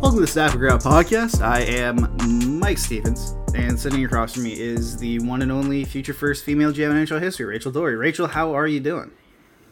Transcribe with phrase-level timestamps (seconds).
[0.00, 1.42] Welcome to the Staff and Graph podcast.
[1.42, 6.14] I am Mike Stevens, and sitting across from me is the one and only future
[6.14, 7.98] first female GM in NHL history, Rachel Doerrie.
[7.98, 9.10] Rachel, how are you doing?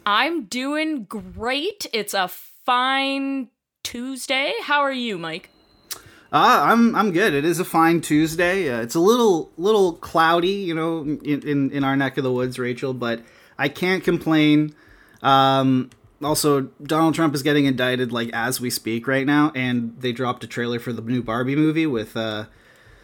[0.05, 1.87] I'm doing great.
[1.93, 3.47] It's a fine
[3.83, 4.53] Tuesday.
[4.63, 5.49] How are you, Mike?
[6.33, 7.33] Uh, I'm I'm good.
[7.33, 8.69] It is a fine Tuesday.
[8.69, 12.31] Uh, it's a little little cloudy, you know, in, in in our neck of the
[12.33, 13.21] woods, Rachel, but
[13.57, 14.75] I can't complain.
[15.23, 15.89] Um,
[16.21, 20.43] also, Donald Trump is getting indicted like as we speak right now, and they dropped
[20.43, 22.45] a trailer for the new Barbie movie with uh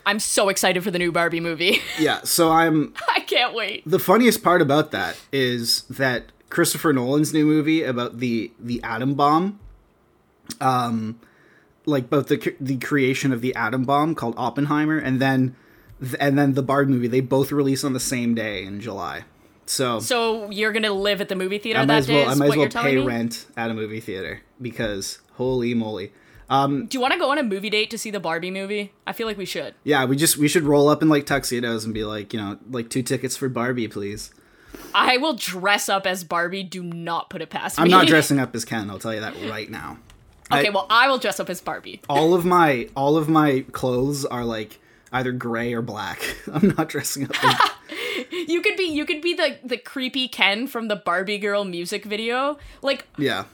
[0.05, 1.79] I'm so excited for the new Barbie movie.
[1.99, 2.21] yeah.
[2.23, 3.83] So I'm I can't wait.
[3.85, 9.13] the funniest part about that is that Christopher Nolan's new movie about the the atom
[9.13, 9.59] bomb,
[10.59, 11.19] um,
[11.85, 15.55] like both the the creation of the atom bomb called Oppenheimer, and then
[16.19, 19.23] and then the Barbie movie, they both release on the same day in July.
[19.65, 22.15] So, So you're gonna live at the movie theater I might that as day?
[22.15, 26.11] well I is might as well pay rent at a movie theater because holy moly.
[26.49, 28.91] Um, Do you want to go on a movie date to see the Barbie movie?
[29.07, 29.73] I feel like we should.
[29.83, 32.57] yeah, we just we should roll up in like tuxedos and be like, you know,
[32.69, 34.31] like two tickets for Barbie, please.
[34.93, 36.63] I will dress up as Barbie.
[36.63, 37.83] Do not put it past me.
[37.85, 38.89] I'm not dressing up as Ken.
[38.89, 39.97] I'll tell you that right now.
[40.51, 42.01] okay, I- well, I will dress up as Barbie.
[42.09, 44.79] all of my all of my clothes are like
[45.11, 46.21] either gray or black.
[46.53, 47.43] I'm not dressing up.
[47.43, 47.69] As,
[48.47, 52.05] You could be you could be the the creepy Ken from the Barbie girl music
[52.05, 52.57] video.
[52.81, 53.45] Like yeah,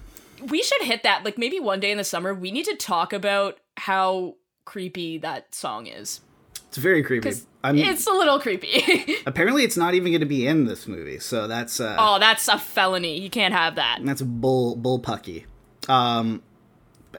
[0.48, 3.14] we should hit that like maybe one day in the summer we need to talk
[3.14, 6.22] about how creepy that song is.
[6.67, 7.32] it's very creepy.
[7.64, 9.16] I mean, It's a little creepy.
[9.26, 12.48] apparently it's not even going to be in this movie, so that's uh, oh, that's
[12.48, 13.20] a felony.
[13.20, 13.99] You can't have that.
[14.04, 15.45] that's bull bull pucky.
[15.89, 16.42] Um,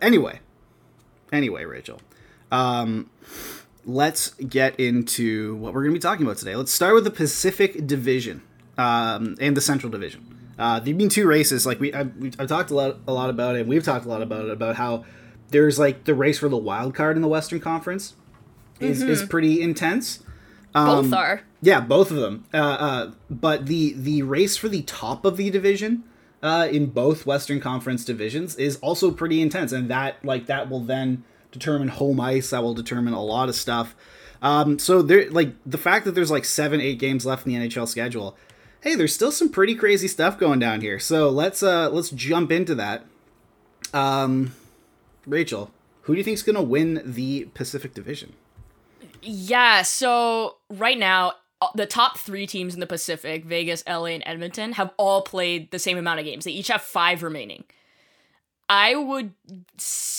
[0.00, 0.40] anyway,
[1.32, 2.00] anyway, Rachel,
[2.50, 3.10] um,
[3.94, 6.54] let's get into what we're going to be talking about today.
[6.56, 8.42] Let's start with the Pacific Division
[8.78, 10.26] um, and the Central Division.
[10.58, 11.64] Uh, there've been two races.
[11.66, 13.60] Like we, I've, we- I've talked a lot, a lot about it.
[13.60, 15.04] and We've talked a lot about it about how
[15.48, 18.14] there's like the race for the wild card in the Western Conference
[18.78, 20.20] is is pretty intense.
[20.72, 21.42] Both are.
[21.62, 22.44] Yeah, both of them.
[22.54, 26.04] Uh, uh, but the the race for the top of the division
[26.42, 30.80] uh, in both Western Conference divisions is also pretty intense, and that like that will
[30.80, 32.50] then determine home ice.
[32.50, 33.94] That will determine a lot of stuff.
[34.42, 37.68] Um, so there, like the fact that there's like seven, eight games left in the
[37.68, 38.36] NHL schedule.
[38.80, 40.98] Hey, there's still some pretty crazy stuff going down here.
[40.98, 43.04] So let's uh let's jump into that.
[43.92, 44.54] Um,
[45.26, 45.70] Rachel,
[46.02, 48.32] who do you think's gonna win the Pacific Division?
[49.22, 54.22] Yeah, so right now uh, the top 3 teams in the Pacific, Vegas, LA and
[54.24, 56.46] Edmonton have all played the same amount of games.
[56.46, 57.64] They each have 5 remaining.
[58.70, 59.34] I would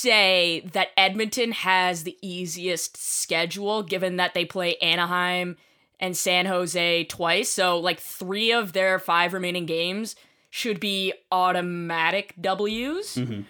[0.02, 5.56] say that Edmonton has the easiest schedule given that they play Anaheim
[6.00, 7.48] and San Jose twice.
[7.48, 10.16] So, like, three of their five remaining games
[10.50, 13.46] should be automatic W's, um,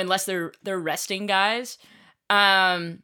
[0.00, 1.78] unless they're they're resting guys.
[2.28, 3.02] Um,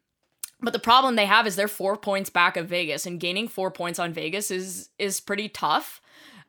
[0.61, 3.71] but the problem they have is they're four points back of Vegas, and gaining four
[3.71, 6.01] points on Vegas is is pretty tough.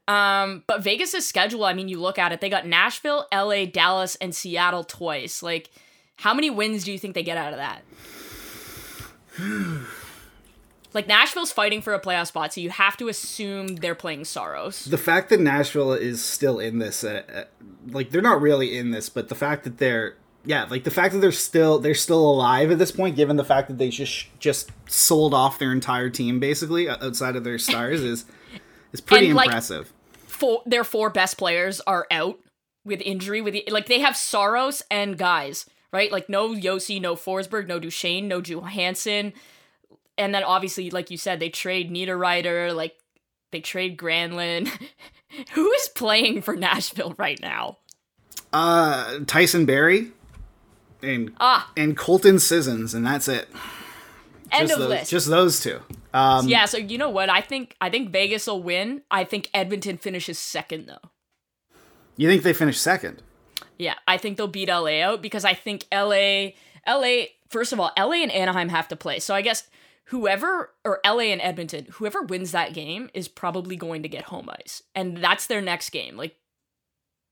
[0.07, 4.15] Um, but Vegas' schedule, I mean, you look at it, they got Nashville, LA, Dallas,
[4.15, 5.41] and Seattle twice.
[5.41, 5.69] Like,
[6.21, 7.81] how many wins do you think they get out of that?
[10.93, 14.89] like, Nashville's fighting for a playoff spot, so you have to assume they're playing Soros.
[14.89, 17.43] the fact that Nashville is still in this, uh, uh,
[17.87, 20.15] like they're not really in this, but the fact that they're,
[20.45, 23.43] yeah, like the fact that they're still they're still alive at this point, given the
[23.45, 28.01] fact that they just just sold off their entire team basically outside of their stars
[28.01, 28.25] is
[28.91, 29.93] is pretty And, like, impressive.
[30.25, 32.39] Four, their four best players are out
[32.83, 33.41] with injury.
[33.41, 36.11] With like they have Soros and guys, right?
[36.11, 39.33] Like no Josi, no Forsberg, no Duchene, no Johansson,
[40.17, 42.95] and then obviously, like you said, they trade Niederreiter, like
[43.51, 44.69] they trade Granlund.
[45.53, 47.77] Who is playing for Nashville right now?
[48.51, 50.11] Uh, Tyson Barrie
[51.01, 53.47] and Ah, and Colton Sissons, and that's it.
[54.51, 55.11] end just of those, list.
[55.11, 55.79] Just those two.
[56.13, 57.29] Um, yeah, so you know what?
[57.29, 59.03] I think I think Vegas will win.
[59.09, 61.09] I think Edmonton finishes second though.
[62.17, 63.21] You think they finished second?
[63.81, 66.51] Yeah, I think they'll beat LA out because I think LA,
[66.87, 69.17] LA, first of all, LA and Anaheim have to play.
[69.17, 69.67] So I guess
[70.05, 74.49] whoever, or LA and Edmonton, whoever wins that game is probably going to get home
[74.59, 74.83] ice.
[74.93, 76.15] And that's their next game.
[76.15, 76.35] Like,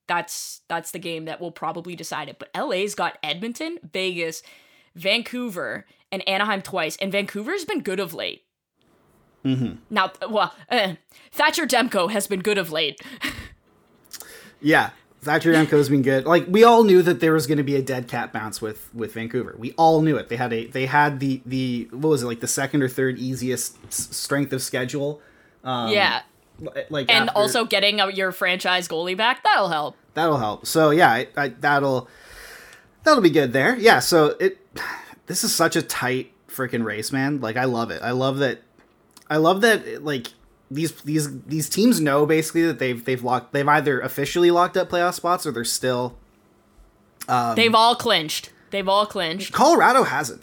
[0.07, 2.40] that's that's the game that will probably decide it.
[2.40, 4.42] But LA's got Edmonton, Vegas,
[4.95, 8.42] Vancouver, and Anaheim twice, and Vancouver's been good of late.
[9.45, 9.75] Mm-hmm.
[9.92, 10.95] Now, well, uh,
[11.31, 13.00] Thatcher Demko has been good of late.
[14.62, 14.90] Yeah,
[15.21, 16.25] Thatcher Demko's been good.
[16.25, 18.89] Like we all knew that there was going to be a dead cat bounce with
[18.94, 19.54] with Vancouver.
[19.57, 20.30] We all knew it.
[20.30, 23.18] They had a they had the the what was it like the second or third
[23.18, 25.21] easiest s- strength of schedule.
[25.63, 26.21] Um, yeah,
[26.89, 29.98] like and after- also getting a, your franchise goalie back that'll help.
[30.13, 30.66] that'll help.
[30.66, 32.07] So yeah, I, I, that'll
[33.04, 33.75] that'll be good there.
[33.77, 34.00] Yeah.
[34.00, 34.57] So it
[35.25, 37.42] this is such a tight freaking race, man.
[37.42, 38.01] Like I love it.
[38.01, 38.62] I love that.
[39.30, 40.01] I love that.
[40.04, 40.27] Like
[40.71, 44.89] these these these teams know basically that they've they've locked they've either officially locked up
[44.89, 46.18] playoff spots or they're still.
[47.27, 48.51] Um, They've all clinched.
[48.71, 50.42] They've all clinched, Colorado hasn't.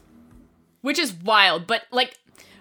[0.82, 1.66] which is wild.
[1.66, 2.16] But like,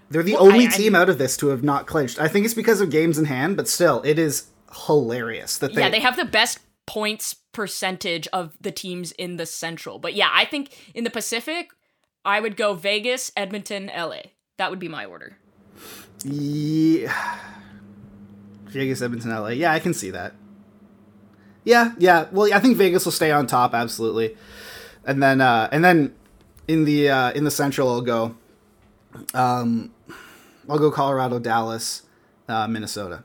[0.09, 2.19] They're the Well, only I- I- team out of this to have not clinched.
[2.19, 4.47] I think it's because of games in hand, but still, it is
[4.87, 5.81] hilarious that they.
[5.81, 9.97] yeah, they have the best points percentage of the teams in the Central.
[9.99, 11.69] But yeah, I think in the Pacific,
[12.23, 14.21] I would go Vegas, Edmonton, LA.
[14.57, 15.37] That would be my order.
[16.23, 17.13] Yeah.
[18.67, 19.49] Vegas, Edmonton, LA.
[19.49, 20.33] Yeah, I can see that.
[21.63, 22.27] Yeah, yeah.
[22.31, 24.35] Well, I think Vegas will stay on top, absolutely.
[25.05, 26.13] And then, uh, and then
[26.67, 28.35] in the uh, in the Central, I'll go.
[29.33, 29.91] Um,
[30.69, 32.03] I'll go Colorado, Dallas,
[32.47, 33.23] uh, Minnesota.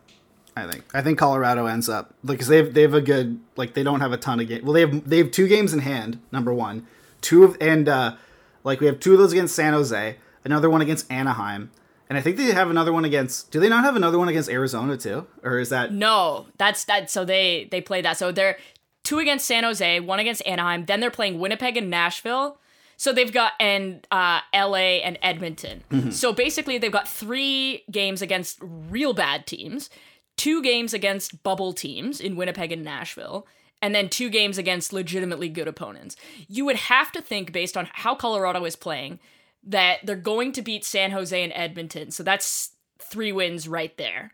[0.56, 0.84] I think.
[0.94, 4.16] I think Colorado ends up because they've they've a good like they don't have a
[4.16, 4.62] ton of games.
[4.62, 6.20] Well, they have they have two games in hand.
[6.32, 6.86] Number one,
[7.20, 8.16] two of and uh,
[8.64, 11.70] like we have two of those against San Jose, another one against Anaheim,
[12.10, 13.52] and I think they have another one against.
[13.52, 15.92] Do they not have another one against Arizona too, or is that?
[15.92, 17.08] No, that's that.
[17.08, 18.18] So they they play that.
[18.18, 18.58] So they're
[19.04, 20.86] two against San Jose, one against Anaheim.
[20.86, 22.58] Then they're playing Winnipeg and Nashville.
[22.96, 25.00] So they've got and uh, L.A.
[25.02, 26.10] and Edmonton.
[26.10, 29.88] So basically, they've got three games against real bad teams,
[30.36, 33.46] two games against bubble teams in Winnipeg and Nashville,
[33.80, 36.16] and then two games against legitimately good opponents.
[36.48, 39.20] You would have to think, based on how Colorado is playing,
[39.64, 42.10] that they're going to beat San Jose and Edmonton.
[42.10, 44.32] So that's three wins right there.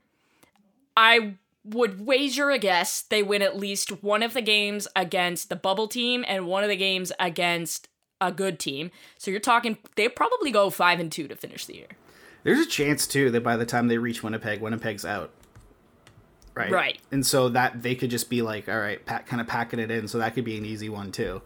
[0.97, 1.35] I
[1.65, 5.89] would wager a guess they win at least one of the games against the bubble
[5.89, 7.89] team and one of the games against
[8.21, 8.91] a good team.
[9.19, 11.89] So you're talking they probably go 5 and 2 to finish the year.
[12.45, 15.33] There's a chance too that by the time they reach Winnipeg, Winnipeg's out.
[16.55, 16.71] Right.
[16.71, 16.99] Right.
[17.11, 19.91] And so that they could just be like, all right, pack, kind of packing it
[19.91, 20.09] in.
[20.09, 21.43] So that could be an easy one too.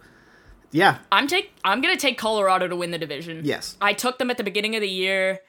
[0.71, 0.97] Yeah.
[1.11, 3.41] I'm take I'm going to take Colorado to win the division.
[3.43, 3.77] Yes.
[3.81, 5.39] I took them at the beginning of the year.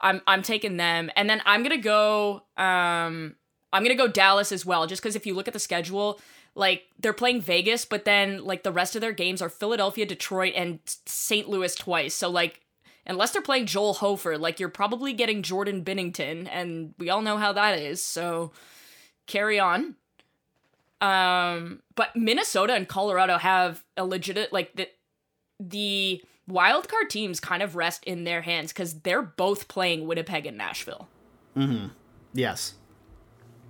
[0.00, 3.36] I'm I'm taking them and then I'm going to go um
[3.72, 6.20] I'm to go Dallas as well just cuz if you look at the schedule
[6.54, 10.54] like they're playing Vegas but then like the rest of their games are Philadelphia, Detroit
[10.56, 11.48] and St.
[11.48, 12.14] Louis twice.
[12.14, 12.60] So like
[13.06, 17.36] unless they're playing Joel Hofer, like you're probably getting Jordan Binnington and we all know
[17.36, 18.02] how that is.
[18.02, 18.52] So
[19.26, 19.96] carry on.
[21.04, 24.88] Um, but Minnesota and Colorado have a legit like the
[25.60, 30.46] the wild card teams kind of rest in their hands because they're both playing Winnipeg
[30.46, 31.08] and Nashville,
[32.32, 32.74] Yes.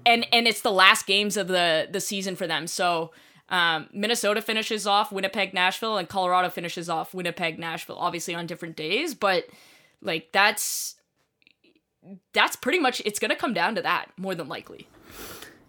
[0.06, 2.66] and and it's the last games of the the season for them.
[2.66, 3.10] So
[3.48, 7.98] um, Minnesota finishes off Winnipeg, Nashville, and Colorado finishes off Winnipeg, Nashville.
[7.98, 9.46] Obviously on different days, but
[10.00, 10.96] like that's
[12.32, 14.88] that's pretty much it's gonna come down to that more than likely.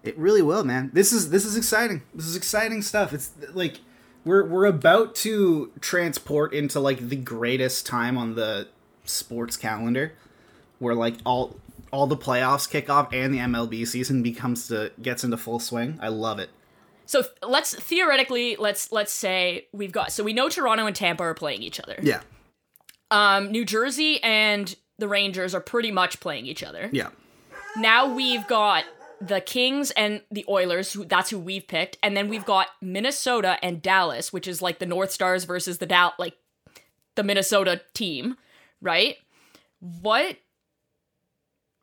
[0.06, 0.90] It really will, man.
[0.92, 2.02] This is this is exciting.
[2.14, 3.12] This is exciting stuff.
[3.12, 3.80] It's like
[4.24, 8.68] we're we're about to transport into like the greatest time on the
[9.04, 10.12] sports calendar,
[10.78, 11.56] where like all
[11.92, 15.98] all the playoffs kick off and the MLB season becomes to gets into full swing.
[16.02, 16.50] I love it.
[17.06, 21.34] So let's theoretically let's let's say we've got so we know Toronto and Tampa are
[21.34, 21.98] playing each other.
[22.02, 22.20] Yeah.
[23.10, 26.90] Um, New Jersey and the Rangers are pretty much playing each other.
[26.92, 27.10] Yeah.
[27.76, 28.84] Now we've got
[29.20, 30.92] the Kings and the Oilers.
[30.92, 34.78] Who, that's who we've picked, and then we've got Minnesota and Dallas, which is like
[34.78, 36.34] the North Stars versus the Dal like
[37.14, 38.36] the Minnesota team,
[38.80, 39.16] right?
[39.80, 40.36] What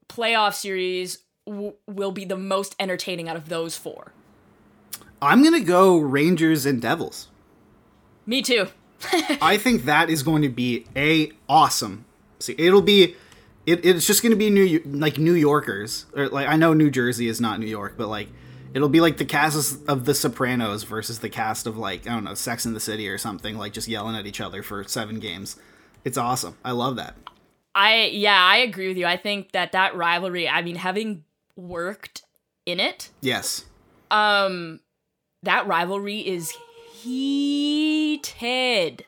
[0.08, 4.14] playoff series w- will be the most entertaining out of those four?
[5.22, 7.30] I'm gonna go Rangers and Devils.
[8.26, 8.68] Me too.
[9.42, 12.06] I think that is going to be a awesome.
[12.40, 13.16] See, it'll be,
[13.66, 16.90] it, it's just going to be New like New Yorkers or like I know New
[16.92, 18.30] Jersey is not New York, but like
[18.74, 22.24] it'll be like the cast of The Sopranos versus the cast of like I don't
[22.24, 25.20] know Sex in the City or something, like just yelling at each other for seven
[25.20, 25.58] games.
[26.04, 26.58] It's awesome.
[26.66, 27.16] I love that.
[27.76, 29.06] I yeah, I agree with you.
[29.06, 31.24] I think that that rivalry, I mean having
[31.56, 32.24] worked
[32.66, 33.66] in it, Yes.
[34.12, 34.80] um
[35.44, 36.54] that rivalry is
[37.74, 39.06] heated.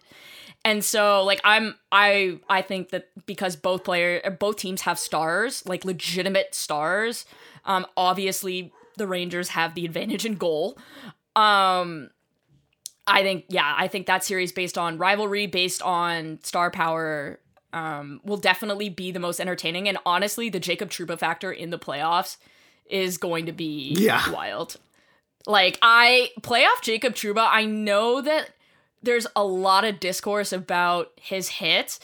[0.65, 5.63] And so like I'm I I think that because both player both teams have stars,
[5.65, 7.25] like legitimate stars,
[7.63, 10.77] um obviously the Rangers have the advantage in goal.
[11.35, 12.09] Um,
[13.07, 17.39] I think yeah, I think that series based on rivalry, based on star power,
[17.73, 19.87] um, will definitely be the most entertaining.
[19.87, 22.37] And honestly, the Jacob Trouba factor in the playoffs
[22.85, 24.31] is going to be Yeah.
[24.31, 24.77] wild.
[25.45, 28.49] Like I playoff Jacob Trouba, I know that
[29.05, 31.99] there's a lot of discourse about his hits,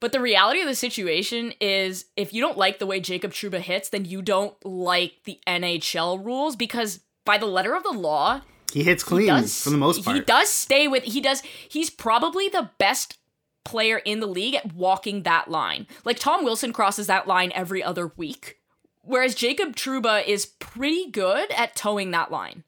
[0.00, 3.60] but the reality of the situation is if you don't like the way Jacob Trouba
[3.60, 8.42] hits, then you don't like the NHL rules because by the letter of the law,
[8.72, 10.16] He hits clean he does for the most part.
[10.16, 13.18] He does stay with he does he's probably the best
[13.64, 15.86] player in the league at walking that line.
[16.04, 18.58] Like Tom Wilson crosses that line every other week,
[19.00, 22.63] whereas Jacob Trouba is pretty good at towing that line.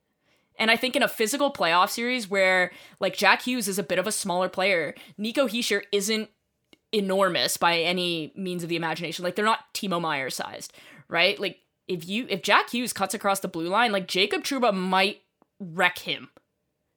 [0.59, 3.99] And I think in a physical playoff series where like Jack Hughes is a bit
[3.99, 6.31] of a smaller player, Nico Hischier isn't
[6.93, 9.25] enormous by any means of the imagination.
[9.25, 10.73] Like they're not Timo Meier sized,
[11.09, 11.39] right?
[11.39, 11.59] Like
[11.89, 15.23] if you if Jack Hughes cuts across the blue line, like Jacob Trouba might
[15.61, 16.29] wreck him.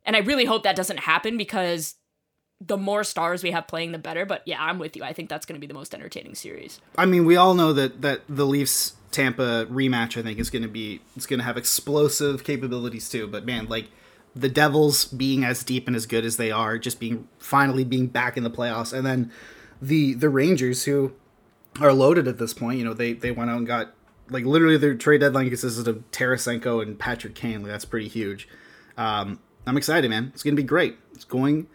[0.05, 1.95] And I really hope that doesn't happen because
[2.61, 4.25] the more stars we have playing, the better.
[4.25, 5.03] But yeah, I'm with you.
[5.03, 6.81] I think that's going to be the most entertaining series.
[6.97, 10.63] I mean, we all know that that the Leafs Tampa rematch, I think, is going
[10.63, 13.27] to be it's going to have explosive capabilities too.
[13.27, 13.87] But man, like
[14.35, 18.07] the Devils being as deep and as good as they are, just being finally being
[18.07, 19.31] back in the playoffs, and then
[19.81, 21.13] the the Rangers who
[21.79, 22.77] are loaded at this point.
[22.79, 23.93] You know, they they went out and got
[24.29, 27.63] like literally their trade deadline consisted of Tarasenko and Patrick Kane.
[27.63, 28.47] Like, that's pretty huge.
[28.97, 30.31] Um, I'm excited, man.
[30.33, 30.97] It's going to be great.
[31.13, 31.67] It's going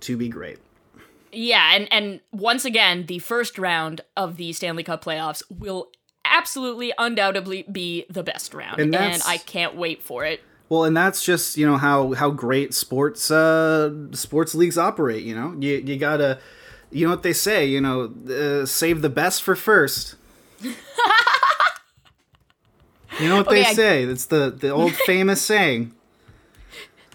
[0.00, 0.58] to be great.
[1.32, 5.90] Yeah, and and once again, the first round of the Stanley Cup playoffs will
[6.24, 10.42] absolutely, undoubtedly be the best round, And and, I can't wait for it.
[10.68, 15.24] Well, and that's just you know how how great sports uh, sports leagues operate.
[15.24, 16.38] You know, you you gotta,
[16.90, 17.66] you know what they say.
[17.66, 20.16] You know, uh, save the best for first.
[20.62, 20.74] you
[23.20, 24.02] know what they I- say.
[24.04, 25.92] It's the the old famous saying.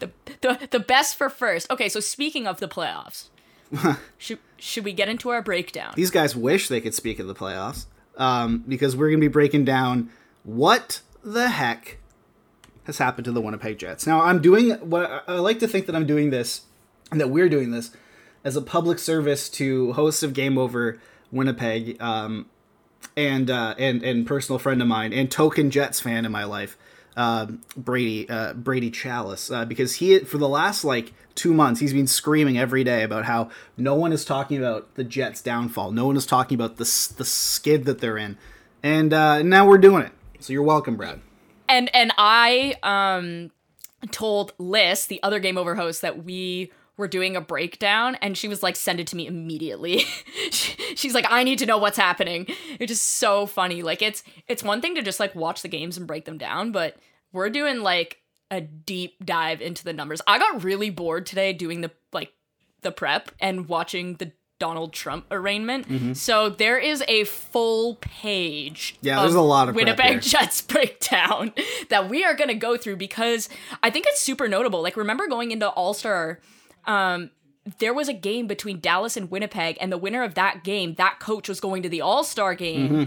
[0.01, 1.69] The the the best for first.
[1.71, 3.29] Okay, so speaking of the playoffs,
[4.17, 5.93] should should we get into our breakdown?
[5.95, 7.85] These guys wish they could speak of the playoffs
[8.17, 10.09] um, because we're gonna be breaking down
[10.43, 11.97] what the heck
[12.85, 14.07] has happened to the Winnipeg Jets.
[14.07, 16.61] Now, I'm doing what I like to think that I'm doing this
[17.11, 17.91] and that we're doing this
[18.43, 20.99] as a public service to hosts of Game Over
[21.31, 22.47] Winnipeg um,
[23.15, 26.77] and uh, and and personal friend of mine and token Jets fan in my life,
[27.17, 31.93] um, Brady uh, Brady Chalice, uh, because he for the last like two months he's
[31.93, 36.05] been screaming every day about how no one is talking about the Jets' downfall, no
[36.05, 38.37] one is talking about the the skid that they're in,
[38.83, 40.11] and uh, now we're doing it.
[40.39, 41.21] So you're welcome, Brad.
[41.69, 43.51] and and I um
[44.09, 48.47] told Liz, the other game over host, that we were doing a breakdown, and she
[48.47, 50.03] was like, "Send it to me immediately."
[50.51, 52.45] She- She's like, "I need to know what's happening."
[52.79, 53.81] It's just so funny.
[53.81, 56.71] Like it's it's one thing to just like watch the games and break them down,
[56.71, 56.97] but
[57.31, 58.17] we're doing like
[58.51, 60.21] a deep dive into the numbers.
[60.27, 62.33] I got really bored today doing the like
[62.81, 65.87] the prep and watching the Donald Trump arraignment.
[65.87, 66.13] Mm-hmm.
[66.13, 68.95] So there is a full page.
[69.01, 70.21] Yeah, there's a lot of Winnipeg.
[70.21, 71.53] Jets breakdown
[71.89, 73.49] that we are going to go through because
[73.81, 74.81] I think it's super notable.
[74.83, 76.39] Like, remember going into All Star,
[76.85, 77.31] um,
[77.79, 81.19] there was a game between Dallas and Winnipeg, and the winner of that game, that
[81.19, 83.03] coach was going to the All Star game Mm-hmm.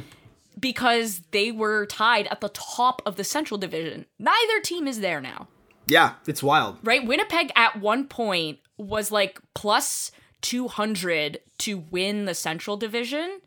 [0.61, 4.07] because they were tied at the top of the Central Division.
[4.19, 5.49] Neither team is there now,
[5.87, 6.79] Yeah, it's wild.
[6.85, 7.05] right?
[7.07, 10.11] Winnipeg at one point was like plus
[10.43, 13.41] 200 to win the Central Division.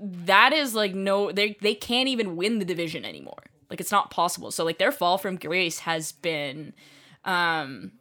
[0.00, 3.42] That is like no they they can't even win the division anymore.
[3.68, 4.50] Like it's not possible.
[4.52, 6.72] So like their fall from grace has been
[7.24, 7.92] um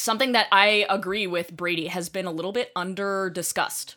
[0.00, 3.96] something that I agree with Brady has been a little bit under discussed.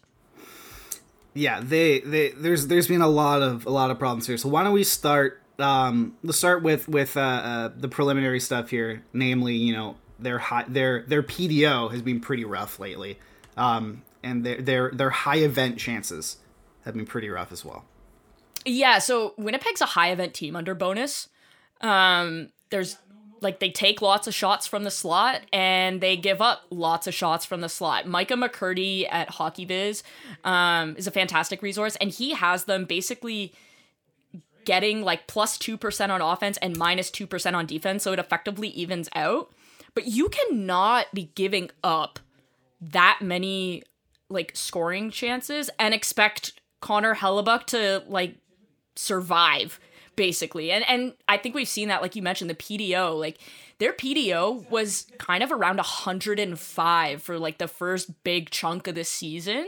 [1.33, 4.47] yeah they, they there's there's been a lot of a lot of problems here so
[4.49, 9.03] why don't we start um let's start with with uh, uh the preliminary stuff here
[9.13, 13.17] namely you know their high their their pdo has been pretty rough lately
[13.57, 16.37] um and their their their high event chances
[16.85, 17.83] have been pretty rough as well
[18.65, 21.27] Yeah, so Winnipeg's a high event team under Bowness.
[21.81, 22.95] Um, there's
[23.43, 27.13] like they take lots of shots from the slot and they give up lots of
[27.13, 28.07] shots from the slot.
[28.07, 30.03] Micah McCurdy at HockeyViz
[30.43, 33.53] um, is a fantastic resource, and he has them basically
[34.65, 39.09] getting like plus 2% on offense and minus 2% on defense, so it effectively evens
[39.15, 39.51] out.
[39.93, 42.19] But you cannot be giving up
[42.81, 43.83] that many
[44.29, 48.35] like scoring chances and expect Connor Hellebuyck to like
[48.95, 49.79] survive
[50.15, 50.71] basically.
[50.71, 53.39] And and I think we've seen that like you mentioned the PDO, like
[53.79, 59.03] their PDO was kind of around 105 for like the first big chunk of the
[59.03, 59.67] season.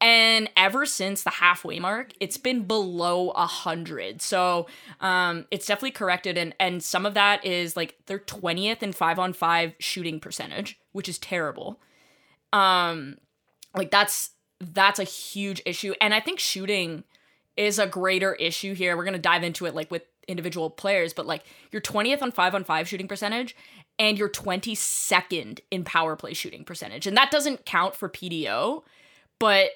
[0.00, 4.20] And ever since the halfway mark, it's been below 100.
[4.20, 4.66] So
[5.00, 6.36] um, it's definitely corrected.
[6.36, 10.78] And, and some of that is like their 20th and 5 on 5 shooting percentage,
[10.92, 11.80] which is terrible.
[12.52, 13.16] Um,
[13.74, 15.94] like that's that's a huge issue.
[16.00, 17.04] And I think shooting
[17.56, 18.96] is a greater issue here.
[18.96, 22.32] We're going to dive into it like with individual players, but like your 20th on
[22.32, 23.56] 5 on 5 shooting percentage
[23.98, 27.06] and your 22nd in power play shooting percentage.
[27.06, 28.82] And that doesn't count for PDO,
[29.38, 29.70] but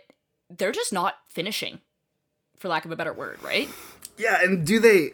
[0.49, 1.80] they're just not finishing
[2.56, 3.68] for lack of a better word, right?
[4.16, 5.12] Yeah, and do they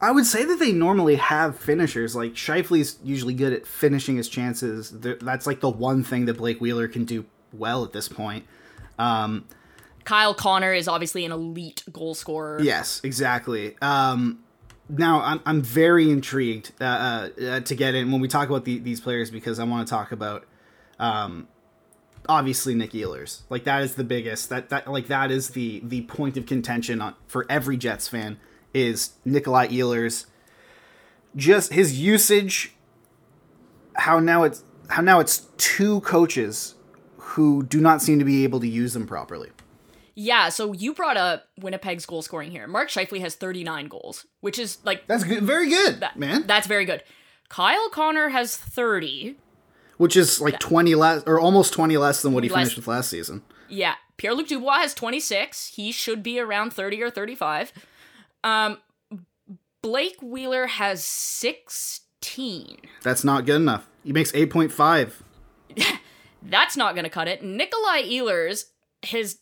[0.00, 2.14] I would say that they normally have finishers.
[2.14, 4.90] Like Scheifele's usually good at finishing his chances.
[4.92, 8.44] That's like the one thing that Blake Wheeler can do well at this point.
[8.98, 9.46] Um,
[10.06, 12.60] Kyle Connor is obviously an elite goal scorer.
[12.62, 13.76] Yes, exactly.
[13.82, 14.38] Um,
[14.88, 18.78] now I'm I'm very intrigued uh, uh, to get in when we talk about the,
[18.78, 20.46] these players because I want to talk about
[21.00, 21.48] um,
[22.28, 23.40] obviously Nick Ehlers.
[23.50, 27.02] Like that is the biggest that that like that is the the point of contention
[27.02, 28.38] on, for every Jets fan
[28.72, 30.26] is Nikolai Ehlers.
[31.34, 32.76] Just his usage,
[33.94, 36.76] how now it's how now it's two coaches
[37.16, 39.50] who do not seem to be able to use them properly.
[40.18, 42.66] Yeah, so you brought up Winnipeg's goal scoring here.
[42.66, 46.46] Mark Scheifele has 39 goals, which is like That's good, very good, that, man.
[46.46, 47.02] That's very good.
[47.50, 49.36] Kyle Connor has 30,
[49.98, 52.88] which is like 20 less or almost 20 less than what he Less- finished with
[52.88, 53.42] last season.
[53.68, 55.74] Yeah, Pierre Luc Dubois has 26.
[55.74, 57.72] He should be around 30 or 35.
[58.42, 58.78] Um,
[59.82, 62.76] Blake Wheeler has 16.
[63.02, 63.86] That's not good enough.
[64.02, 65.12] He makes 8.5.
[66.42, 67.42] That's not going to cut it.
[67.42, 68.64] Nikolai Ehlers,
[69.02, 69.38] his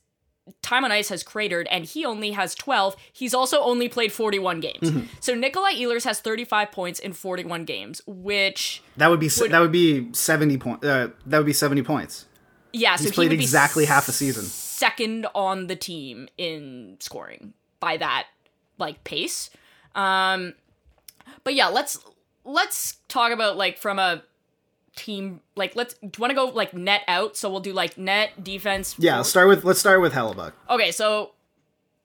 [0.63, 2.97] time on ice has cratered and he only has 12.
[3.13, 5.09] He's also only played 41 games.
[5.21, 9.61] So Nikolai Ehlers has 35 points in 41 games, which That would be se- that
[9.61, 10.85] would be 70 points.
[10.87, 12.27] uh, that would be 70 points.
[12.73, 14.45] yeah, so He's he played would be exactly half a season.
[14.45, 18.27] Second on the team in scoring by that
[18.79, 19.49] like pace.
[19.95, 20.55] Um
[21.45, 21.99] but yeah, let's
[22.45, 24.23] let's talk about like from a
[24.97, 27.99] team like let's do you want to go like net out so we'll do like
[27.99, 30.53] net defense Yeah, let's start with let's start with Hellebuyck.
[30.71, 31.33] Okay, so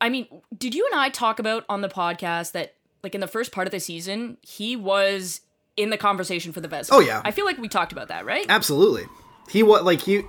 [0.02, 3.28] I mean, did you and I talk about on the podcast that like in the
[3.28, 5.42] first part of the season, he was
[5.78, 6.90] in the conversation for the Vezina?
[6.92, 7.22] Oh, yeah.
[7.24, 8.46] I feel like we talked about that, right?
[8.50, 9.04] Absolutely.
[9.50, 10.24] He was like he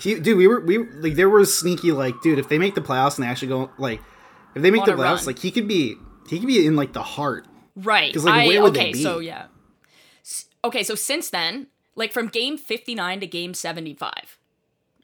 [0.00, 2.80] he dude, we were we like there was sneaky like dude, if they make the
[2.80, 4.00] playoffs and they actually go like
[4.54, 5.26] if they make the playoffs, run.
[5.26, 5.96] like he could be
[6.28, 7.46] he could be in like the heart.
[7.76, 9.02] right because like, I, where would they be?
[9.02, 9.46] so yeah.
[10.62, 14.38] Okay, so since then, like from game 59 to game 75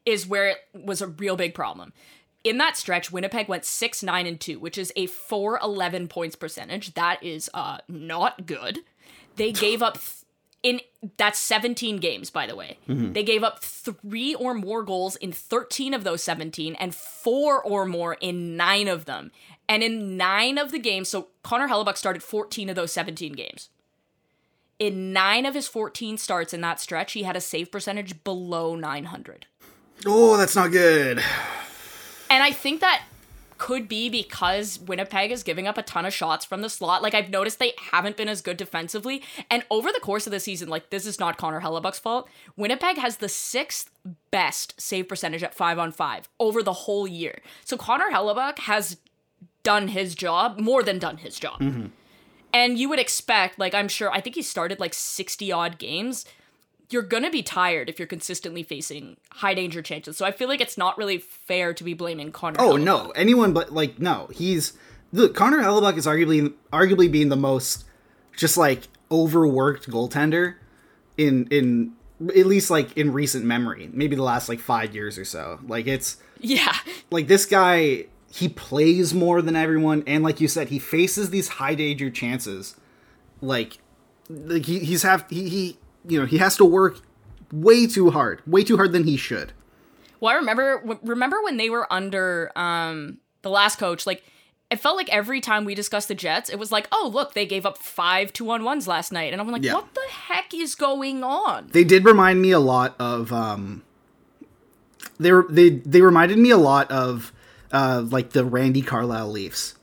[0.04, 1.92] is where it was a real big problem.
[2.44, 6.94] In that stretch, Winnipeg went 6 9 and 2, which is a 411 points percentage.
[6.94, 8.78] That is uh not good.
[9.34, 10.22] They gave up th-
[10.62, 10.80] in
[11.16, 12.78] that's 17 games by the way.
[12.86, 17.84] They gave up 3 or more goals in 13 of those 17 and 4 or
[17.84, 19.32] more in 9 of them.
[19.68, 23.70] And in 9 of the games, so Connor Hellebuyck started 14 of those 17 games.
[24.78, 28.76] In 9 of his 14 starts in that stretch, he had a save percentage below
[28.76, 29.46] 900.
[30.04, 31.22] Oh, that's not good.
[32.28, 33.02] And I think that
[33.58, 37.02] could be because Winnipeg is giving up a ton of shots from the slot.
[37.02, 39.22] Like I've noticed they haven't been as good defensively.
[39.50, 42.28] And over the course of the season, like this is not Connor Hellebuyck's fault.
[42.56, 43.90] Winnipeg has the sixth
[44.30, 47.40] best save percentage at five on five over the whole year.
[47.64, 48.98] So Connor Hellebuyck has
[49.62, 51.60] done his job, more than done his job.
[51.60, 51.86] Mm-hmm.
[52.56, 56.24] And you would expect, like I'm sure, I think he started like 60 odd games
[56.90, 60.16] you're gonna be tired if you're consistently facing high danger chances.
[60.16, 62.60] So I feel like it's not really fair to be blaming Connor.
[62.60, 62.84] Oh Hellebuyck.
[62.84, 64.72] no, anyone but like no, he's
[65.12, 65.34] look.
[65.34, 67.84] Connor Hellebuyck is arguably arguably being the most
[68.36, 70.54] just like overworked goaltender
[71.16, 71.92] in in
[72.28, 75.58] at least like in recent memory, maybe the last like five years or so.
[75.66, 76.76] Like it's Yeah,
[77.10, 78.06] like this guy
[78.36, 82.76] he plays more than everyone, and like you said, he faces these high danger chances.
[83.40, 83.78] Like
[84.28, 87.00] like he, he's have he, he you know he has to work
[87.52, 89.52] way too hard, way too hard than he should.
[90.20, 94.22] Well, I remember w- remember when they were under um the last coach, like
[94.68, 97.46] it felt like every time we discussed the Jets, it was like, oh look, they
[97.46, 99.74] gave up five two on ones last night, and I'm like, Yeah.
[99.74, 101.68] what the heck is going on?
[101.72, 103.82] they did remind me a lot of um
[105.18, 107.32] they were they they reminded me a lot of
[107.72, 109.74] uh like the Randy Carlyle Leafs.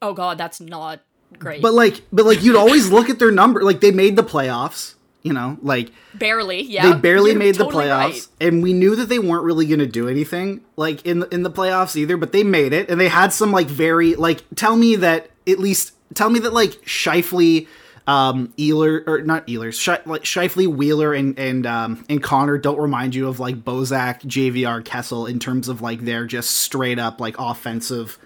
[0.00, 1.00] Oh god, that's not
[1.38, 1.62] great.
[1.62, 4.94] But like but like you'd always look at their number like they made the playoffs,
[5.22, 8.28] you know, like barely, yeah, they barely You're made the playoffs right.
[8.40, 11.42] and we knew that they weren't really going to do anything like in the, in
[11.42, 14.76] the playoffs either, but they made it and they had some like very like tell
[14.76, 17.66] me that at least tell me that like Scheifele,
[18.08, 22.80] um, Ealer or not Ehlers, Sh- like Scheifele, Wheeler, and and um, and Connor don't
[22.80, 27.20] remind you of like Bozak, JVR, Kessel in terms of like their just straight up
[27.20, 28.18] like offensive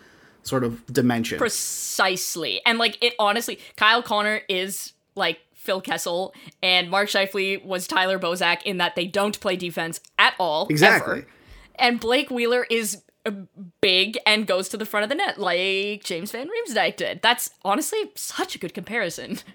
[0.45, 1.37] sort of dimension.
[1.37, 2.61] Precisely.
[2.64, 8.21] And like it honestly, Kyle Connor is like Phil Kessel and Mark Scheifele was Tyler
[8.21, 10.68] Bozak in that they don't play defense at all.
[10.68, 11.18] Exactly.
[11.18, 11.27] ever.
[11.75, 13.33] And Blake Wheeler is uh,
[13.81, 17.21] big and goes to the front of the net like James Van Riemsdyk did.
[17.21, 19.38] That's honestly such a good comparison.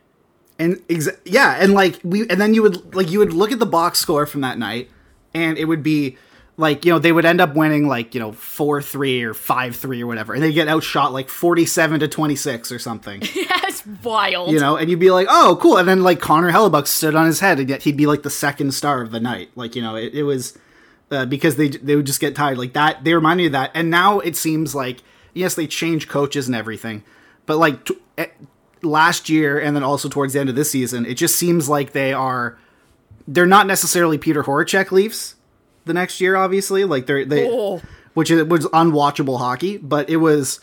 [0.60, 3.60] and exa- yeah, and like we and then you would like you would look at
[3.60, 4.90] the box score from that night,
[5.34, 6.18] and it would be
[6.58, 9.76] like you know they would end up winning like you know four three or five
[9.76, 13.22] three or whatever, and they get outshot like forty seven to twenty six or something.
[13.62, 14.52] That's wild.
[14.52, 15.78] you know, and you'd be like, oh, cool.
[15.78, 18.30] And then like Connor Hellebuyck stood on his head, and yet he'd be like the
[18.30, 19.52] second star of the night.
[19.56, 20.58] Like you know, it, it was
[21.12, 23.04] uh, because they they would just get tired like that.
[23.04, 26.56] They remind me of that, and now it seems like yes, they change coaches and
[26.56, 27.04] everything,
[27.46, 28.28] but like t- eh,
[28.88, 31.92] last year and then also towards the end of this season, it just seems like
[31.94, 32.58] they are.
[33.28, 35.36] They're not necessarily Peter Horachek Leafs
[35.86, 36.86] the next year, obviously.
[36.86, 37.82] Like they're they, Oh.
[38.14, 40.60] which is, was unwatchable hockey, but it was.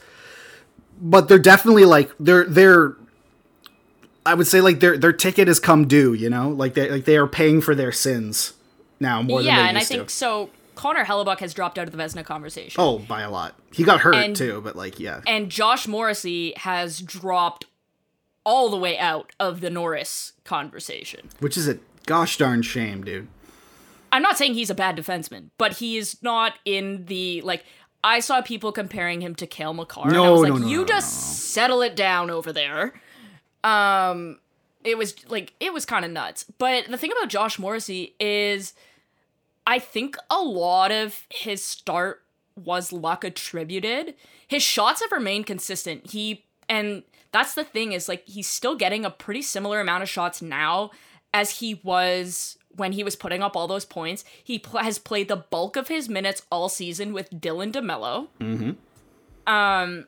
[1.01, 2.97] But they're definitely like they're they're
[4.27, 7.05] I would say like their their ticket has come due, you know, like they like
[7.05, 8.55] they are paying for their sins
[9.01, 10.15] now more than yeah, and I used think to.
[10.15, 10.51] so.
[10.77, 12.81] Connor Hellebuyck has dropped out of the Vezina conversation.
[12.83, 13.55] Oh, by a lot.
[13.73, 17.67] He got hurt And- too, but like yeah, And Josh Morrissey has dropped
[18.45, 21.29] all the way out of the Norris conversation.
[21.41, 23.29] which is a gosh darn shame, dude.
[24.13, 27.65] I'm not saying he's a bad defenseman, but he is not in the like.
[28.05, 30.03] I saw people comparing him to Cale Makar.
[30.09, 32.93] and I No, was like, no, no, you no, just settle it down over there.
[33.65, 34.39] Um,
[34.85, 36.45] it was like it was kind of nuts.
[36.59, 38.75] But the thing about Josh Morrissey is,
[39.67, 42.23] I think a lot of his start
[42.63, 44.15] was luck attributed.
[44.47, 46.11] His shots have remained consistent.
[46.11, 47.03] He and
[47.35, 50.93] that's the thing is like he's still getting a pretty similar amount of shots now
[51.35, 54.25] as he was when he was putting up all those points.
[54.43, 58.29] He pl- has played the bulk of his minutes all season with Dylan DeMelo.
[59.49, 60.07] Um,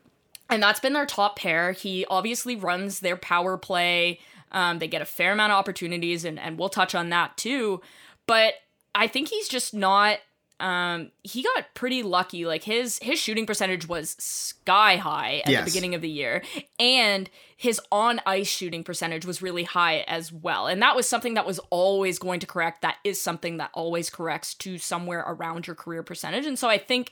[0.48, 1.72] and that's been their top pair.
[1.72, 4.20] He obviously runs their power play.
[4.52, 7.80] Um, they get a fair amount of opportunities, and, and we'll touch on that too.
[8.28, 8.54] But
[8.94, 10.18] I think he's just not.
[10.58, 12.46] Um, he got pretty lucky.
[12.46, 15.64] Like his his shooting percentage was sky high at Yes.
[15.64, 16.42] the beginning of the year,
[16.78, 20.66] and his on ice shooting percentage was really high as well.
[20.66, 22.80] And that was something that was always going to correct.
[22.82, 26.46] That is something that always corrects to somewhere around your career percentage.
[26.46, 27.10] And so I think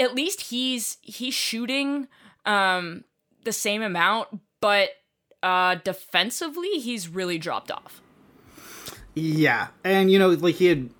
[0.00, 2.08] at least he's he's shooting
[2.46, 3.04] um
[3.44, 4.28] the same amount
[4.60, 4.90] but
[5.42, 8.00] uh defensively he's really dropped off
[9.14, 10.90] Yeah, and you know, like he had,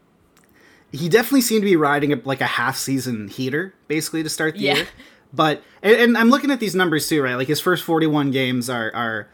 [0.92, 4.54] he definitely seemed to be riding a, like a half season heater basically to start
[4.54, 4.74] the Yeah.
[4.76, 4.86] year.
[5.32, 7.34] But and, and I'm looking at these numbers too, right?
[7.34, 9.28] Like his first 41 games are are,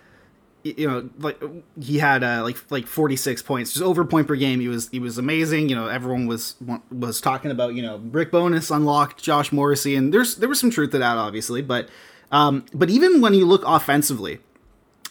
[0.64, 1.40] you know, like
[1.80, 4.58] he had uh, like like 46 points, just over point per game.
[4.60, 5.68] He was he was amazing.
[5.68, 6.56] You know, everyone was
[6.90, 10.70] was talking about you know Rick Bowness unlocked Josh Morrissey, and there's there was some
[10.70, 11.62] truth to that, obviously.
[11.62, 11.88] But
[12.32, 14.40] um, but even when you look offensively,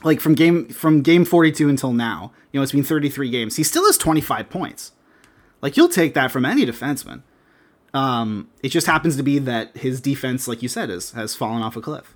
[0.04, 3.56] like from game from game 42 until now, you know, it's been 33 games.
[3.56, 4.92] He still has 25 points.
[5.64, 7.24] Like you'll take that from any defenseman.
[7.96, 11.64] Um, it just happens to be that his defense, like you said, is has fallen
[11.64, 12.14] off a cliff.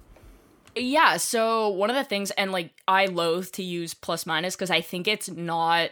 [0.76, 4.70] yeah so one of the things and like i loathe to use plus minus because
[4.70, 5.90] i think it's not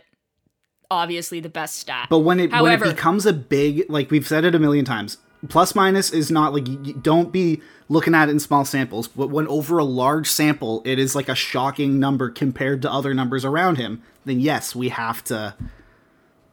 [0.92, 4.28] obviously the best stat But when it However- when it becomes a big, like we've
[4.28, 5.18] said it a million times,
[5.50, 9.08] plus minus is not like you, you don't be looking at it in small samples.
[9.08, 13.14] But when over a large sample, it is like a shocking number compared to other
[13.16, 14.04] numbers around him.
[14.26, 15.56] Then yes, we have to.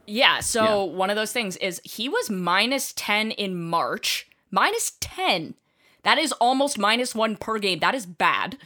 [0.05, 0.95] Yeah, so Yeah.
[0.95, 4.27] one of those things is he was minus 10 in March.
[4.51, 5.55] Minus 10.
[6.03, 7.79] That is almost minus 1 per game.
[7.79, 8.57] That is bad.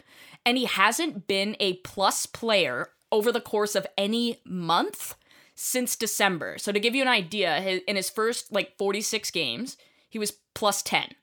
[0.45, 5.15] And he hasn't been a plus player over the course of any month
[5.56, 6.58] since December.
[6.58, 9.78] So to give you an idea, in his first like 46 games,
[10.10, 11.15] he was plus 10.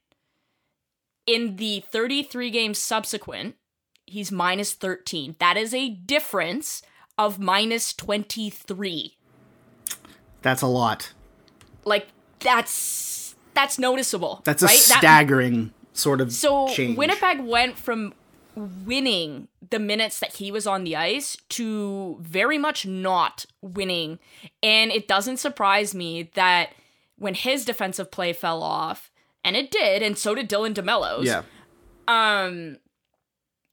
[1.27, 3.57] In the 33 games subsequent,
[4.07, 5.37] he's minus 13.
[5.39, 6.83] That is a difference
[7.17, 9.17] of minus 23
[10.45, 11.13] That's a lot.
[11.85, 12.07] like
[12.39, 14.43] that's that's noticeable.
[14.45, 14.73] That's a right?
[14.89, 16.97] That- staggering sort of so change.
[16.97, 18.15] Winnipeg went from
[18.57, 24.19] winning the minutes that he was on the ice to very much not winning,
[24.63, 26.71] and it doesn't surprise me that
[27.17, 29.11] when his defensive play fell off,
[29.43, 31.27] and it did, and so did Dylan DeMelo's.
[31.27, 31.43] Yeah.
[32.07, 32.77] um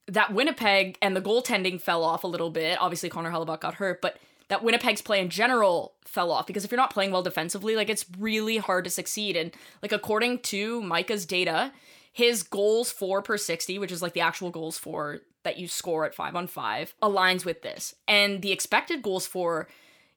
[0.07, 2.77] that Winnipeg and the goaltending fell off a little bit.
[2.81, 4.17] Obviously Connor Hellebuyck got hurt, but
[4.51, 7.89] that Winnipeg's play in general fell off because if you're not playing well defensively, like
[7.89, 9.37] it's really hard to succeed.
[9.37, 11.71] And like according to Micah's data,
[12.11, 16.03] his goals for per 60, which is like the actual goals for that you score
[16.03, 17.95] at 5 on 5, aligns with this.
[18.09, 19.69] And the expected goals for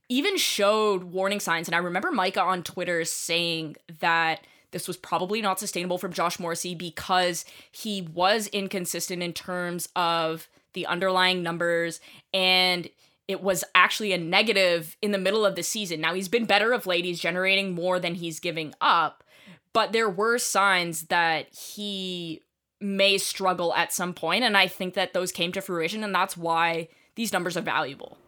[0.08, 5.42] even showed warning signs and I remember Micah on Twitter saying that this was probably
[5.42, 12.00] not sustainable from Josh Morrissey because he was inconsistent in terms of the underlying numbers
[12.32, 12.88] and
[13.26, 16.00] it was actually a negative in the middle of the season.
[16.00, 17.04] Now he's been better of late.
[17.04, 19.24] He's generating more than he's giving up,
[19.72, 22.42] but there were signs that he
[22.80, 26.36] may struggle at some point and I think that those came to fruition and that's
[26.36, 28.18] why these numbers are valuable.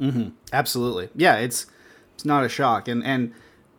[0.00, 0.28] Mm-hmm.
[0.52, 1.08] Absolutely.
[1.16, 1.66] Yeah, it's
[2.14, 2.86] it's not a shock.
[2.86, 3.32] And and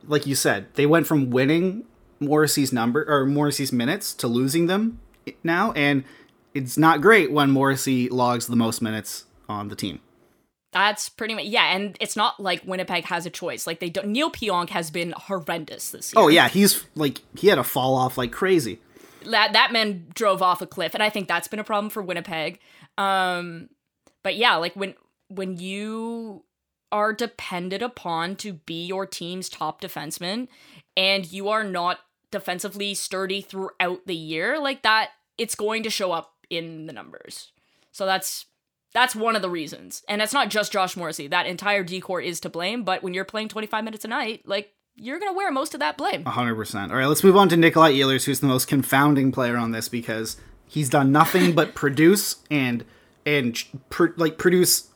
[0.06, 1.86] like you said, they went from winning
[2.20, 5.00] Morrissey's number or Morrissey's minutes to losing them
[5.44, 6.04] now and
[6.54, 10.00] it's not great when Morrissey logs the most minutes on the team.
[10.78, 13.66] That's pretty much yeah, and it's not like Winnipeg has a choice.
[13.66, 14.10] Like they don't.
[14.10, 16.24] Neal Pionk has been horrendous this year.
[16.24, 18.80] Oh yeah, he's like he had a fall off like crazy.
[19.26, 22.04] That that man drove off a cliff, and I think that's been a problem for
[22.04, 22.60] Winnipeg.
[22.96, 23.70] Um,
[24.24, 24.94] but yeah, like when
[25.30, 26.44] when you
[26.92, 30.48] are depended upon to be your team's top defenseman,
[30.96, 35.10] and you are not defensively sturdy throughout the year, like that,
[35.40, 37.52] it's going to show up in the numbers.
[37.92, 38.46] So that's
[38.98, 40.02] that's one of the reasons.
[40.10, 41.28] And it's not just Josh Morrissey.
[41.28, 44.42] That entire D corps is to blame, but when you're playing 25 minutes a night,
[44.46, 46.24] like you're going to wear most of that blame.
[46.24, 46.90] 100%.
[46.90, 49.88] All right, let's move on to Nikolai Ehlers, who's the most confounding player on this
[49.88, 52.84] because he's done nothing but produce and
[53.24, 54.90] and pr- like produce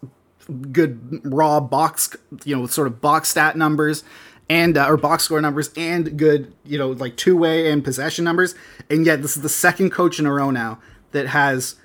[0.72, 4.04] good raw box, you know, sort of box stat numbers
[4.50, 8.56] and uh, or box score numbers and good, you know, like two-way and possession numbers.
[8.90, 10.80] And yet this is the second coach in a row now
[11.12, 11.76] that has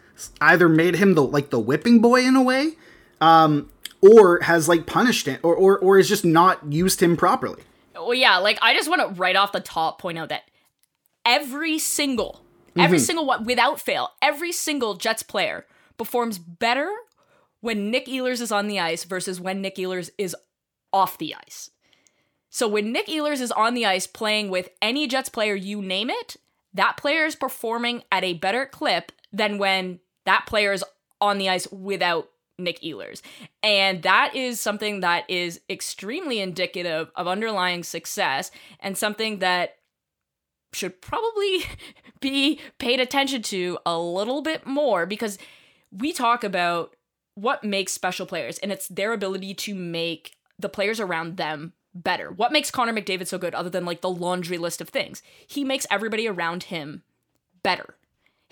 [0.41, 2.73] either made him the like the whipping boy in a way,
[3.21, 7.63] um, or has like punished him, or or or has just not used him properly.
[7.95, 10.51] Well, yeah, like I just want to right off the top point out that
[11.25, 12.41] every single,
[12.77, 15.67] every single one without fail, every single Jets player
[15.99, 16.91] performs better
[17.61, 20.37] when Nick Ehlers is on the ice versus when Nick Ehlers is
[20.93, 21.71] off the ice.
[22.49, 26.09] So when Nick Ehlers is on the ice playing with any Jets player, you name
[26.09, 26.37] it,
[26.73, 30.85] that player is performing at a better clip than when that player is
[31.21, 33.23] on the ice without Nick Ehlers.
[33.63, 39.77] And that is something that is extremely indicative of underlying success and something that
[40.73, 41.65] should probably
[42.21, 45.39] be paid attention to a little bit more because
[45.91, 46.95] we talk about
[47.35, 52.31] what makes special players and it's their ability to make the players around them better.
[52.31, 55.23] What makes Connor McDavid so good other than like the laundry list of things?
[55.47, 57.03] He makes everybody around him
[57.63, 57.97] better.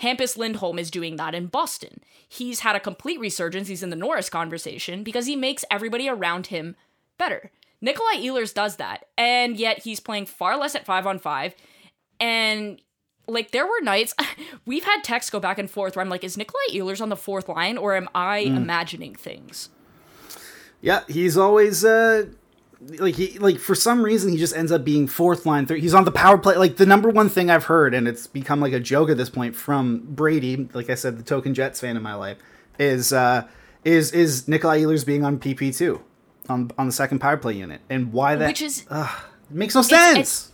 [0.03, 2.01] Hampus Lindholm is doing that in Boston.
[2.29, 3.69] He's had a complete resurgence.
[3.69, 6.77] He's in the Norris conversation because he makes everybody around him
[7.17, 7.51] better.
[7.81, 11.55] Nikolai Ehlers does that, and yet he's playing far less at five on five.
[12.19, 12.81] And
[13.27, 14.15] like there were nights
[14.67, 17.17] we've had texts go back and forth where I'm like, is Nikolai Ehlers on the
[17.17, 19.69] fourth line or am I imagining things?
[20.81, 22.27] Yeah, he's always uh
[22.99, 25.81] like he like for some reason he just ends up being fourth line third.
[25.81, 26.57] He's on the power play.
[26.57, 29.31] Like the number one thing I've heard, and it's become like a joke at this
[29.31, 30.69] point from Brady.
[30.73, 32.39] Like I said, the token Jets fan in my life
[32.79, 33.47] is uh
[33.85, 36.03] is is Nikolai Ehlers being on PP two
[36.49, 38.85] on on the second power play unit, and why that Which is
[39.51, 40.17] makes no sense.
[40.19, 40.51] it's-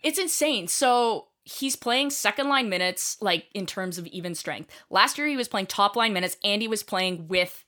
[0.00, 0.68] it's insane.
[0.68, 4.70] So he's playing second line minutes, like in terms of even strength.
[4.90, 7.64] Last year he was playing top line minutes and he was playing with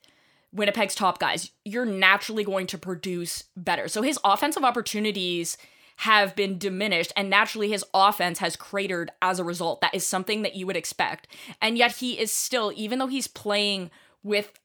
[0.53, 1.51] Winnipeg's top guys.
[1.63, 3.87] You're naturally going to produce better.
[3.87, 5.57] So his offensive opportunities
[5.97, 9.81] have been diminished and naturally his offense has cratered as a result.
[9.81, 11.27] That is something that you would expect.
[11.61, 13.91] And yet he is still, even though he's playing
[14.23, 14.59] with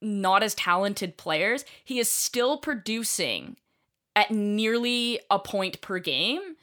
[0.00, 3.56] not as talented players, he is still producing
[4.14, 6.56] at nearly a point per game.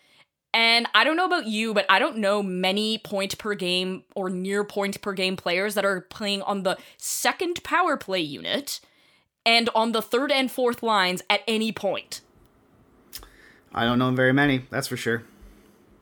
[0.57, 4.29] And I don't know about you, but I don't know many point per game or
[4.29, 8.79] near point per game players that are playing on the second power play unit
[9.45, 12.21] and on the third and fourth lines at any point.
[13.73, 14.65] I don't know very many.
[14.69, 15.23] That's for sure.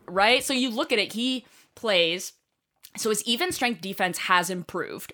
[0.08, 0.44] right?
[0.44, 2.34] So you look at it, he plays,
[2.98, 5.14] so his even strength defense has improved,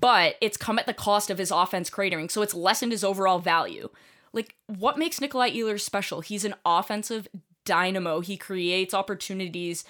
[0.00, 3.38] but it's come at the cost of his offense cratering, so it's lessened his overall
[3.38, 3.88] value.
[4.32, 6.20] Like, what makes Nikolai Ehlers special?
[6.22, 7.28] He's an offensive
[7.64, 8.20] dynamo.
[8.20, 9.84] He creates opportunities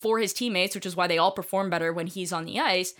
[0.00, 2.94] for his teammates, which is why they all perform better when he's on the ice.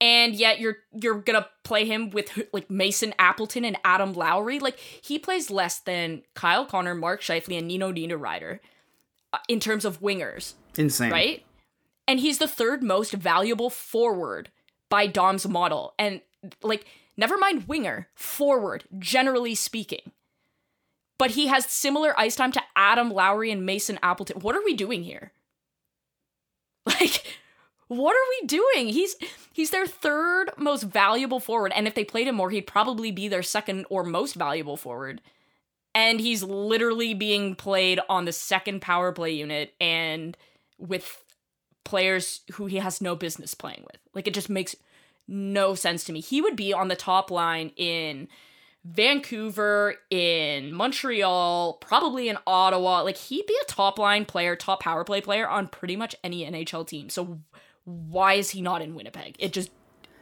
[0.00, 4.58] And yet you're you're gonna play him with like Mason Appleton and Adam Lowry.
[4.58, 8.60] Like he plays less than Kyle Connor, Mark Scheifele, and Nino Niederreiter
[9.32, 11.10] uh, in terms of wingers, Insane.
[11.10, 11.44] right?
[12.06, 14.50] And he's the third most valuable forward
[14.88, 15.94] by Dom's model.
[15.98, 16.20] And
[16.62, 16.84] like,
[17.16, 20.12] never mind winger, forward, generally speaking.
[21.18, 24.40] But he has similar ice time to Adam Lowry and Mason Appleton.
[24.40, 25.32] What are we doing here?
[27.00, 27.24] Like,
[27.88, 28.88] what are we doing?
[28.88, 29.16] He's
[29.52, 33.26] he's their third most valuable forward, and if they played him more, he'd probably be
[33.26, 35.20] their second or most valuable forward.
[35.94, 40.36] And he's literally being played on the second power play unit and
[40.78, 41.24] with
[41.84, 43.98] players who he has no business playing with.
[44.14, 44.76] Like it just makes
[45.26, 46.20] no sense to me.
[46.20, 48.28] He would be on the top line in
[48.88, 53.02] Vancouver, in Montreal, probably in Ottawa.
[53.02, 56.44] Like he'd be a top line player, top power play player on pretty much any
[56.44, 57.08] NHL team.
[57.08, 57.40] So
[57.84, 59.36] why is he not in Winnipeg?
[59.38, 59.70] It just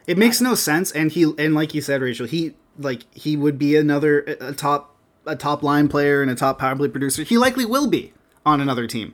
[0.07, 3.59] It makes no sense, and he and like you said, Rachel, he like he would
[3.59, 7.23] be another a top a top line player and a top power play producer.
[7.23, 8.13] He likely will be
[8.45, 9.13] on another team.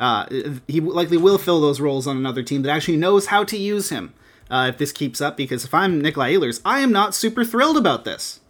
[0.00, 0.26] Uh,
[0.66, 3.90] he likely will fill those roles on another team that actually knows how to use
[3.90, 4.12] him.
[4.50, 7.76] Uh, if this keeps up, because if I'm Nikolai Ehlers, I am not super thrilled
[7.76, 8.40] about this.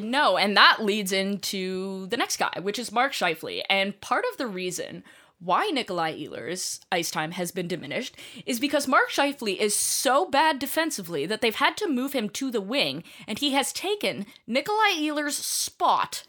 [0.00, 3.62] No, and that leads into the next guy, which is Mark Scheifele.
[3.68, 5.04] And part of the reason
[5.38, 10.58] why Nikolai Ehlers' ice time has been diminished is because Mark Scheifele is so bad
[10.58, 14.92] defensively that they've had to move him to the wing, and he has taken Nikolai
[14.98, 16.22] Ehlers' spot.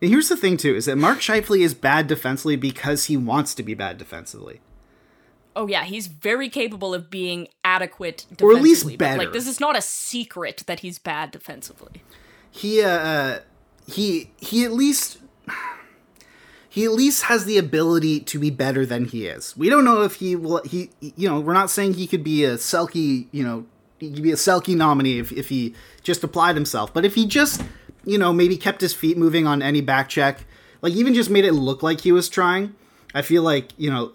[0.00, 3.62] Here's the thing too: is that Mark Scheifele is bad defensively because he wants to
[3.62, 4.60] be bad defensively.
[5.54, 8.54] Oh yeah, he's very capable of being adequate defensively.
[8.54, 9.18] Or at least but, better.
[9.18, 12.02] Like this is not a secret that he's bad defensively.
[12.50, 13.40] he uh
[13.86, 15.18] he he at least
[16.68, 19.56] he at least has the ability to be better than he is.
[19.56, 22.44] We don't know if he will he you know, we're not saying he could be
[22.44, 23.66] a Selke, you know,
[23.98, 26.92] he could be a Selke nominee if, if he just applied himself.
[26.94, 27.62] But if he just,
[28.04, 30.44] you know, maybe kept his feet moving on any back check,
[30.80, 32.74] like even just made it look like he was trying,
[33.14, 34.10] I feel like, you know,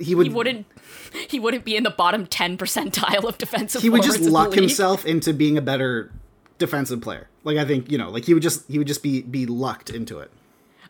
[0.00, 0.66] he would He wouldn't
[1.28, 5.06] he wouldn't be in the bottom 10 percentile of defensive he would just luck himself
[5.06, 6.12] into being a better
[6.58, 7.28] defensive player.
[7.42, 9.90] Like I think, you know, like he would just he would just be be lucked
[9.90, 10.30] into it.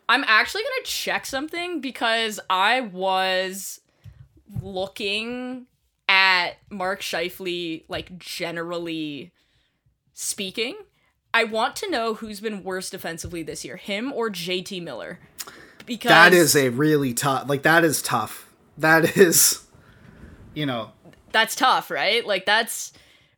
[0.08, 3.80] I'm actually going to check something because I was
[4.60, 5.66] looking
[6.08, 9.32] at Mark Scheifele like generally
[10.12, 10.76] speaking.
[11.32, 15.18] I want to know who's been worse defensively this year, him or JT Miller.
[15.86, 17.48] Because That is a really tough.
[17.48, 18.50] Like that is tough.
[18.78, 19.64] That is,
[20.54, 20.90] you know,
[21.32, 22.26] that's tough, right?
[22.26, 22.92] Like that's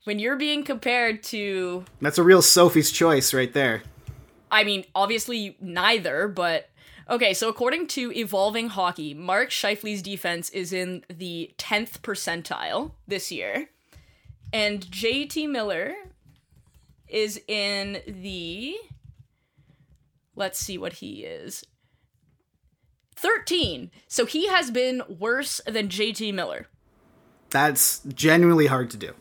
[0.05, 3.83] when you're being compared to that's a real Sophie's choice right there.
[4.51, 6.69] I mean, obviously neither, but
[7.11, 13.33] okay, so according to Evolving Hockey, Mark Scheifele's defense is in the 10th percentile this
[13.33, 13.71] year.
[14.53, 15.95] And JT Miller
[17.09, 18.77] is in the
[20.37, 21.65] Let's see what he is.
[23.17, 23.91] 13.
[24.09, 26.67] So he has been worse than JT Miller.
[27.51, 29.13] That's genuinely hard to do.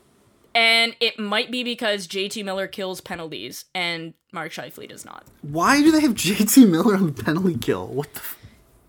[0.54, 5.26] And it might be because JT Miller kills penalties and Mark Scheifele does not.
[5.42, 7.88] Why do they have JT Miller on the penalty kill?
[7.88, 8.20] What the?
[8.22, 8.38] F-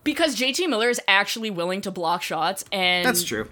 [0.03, 3.49] Because JT Miller is actually willing to block shots and That's true.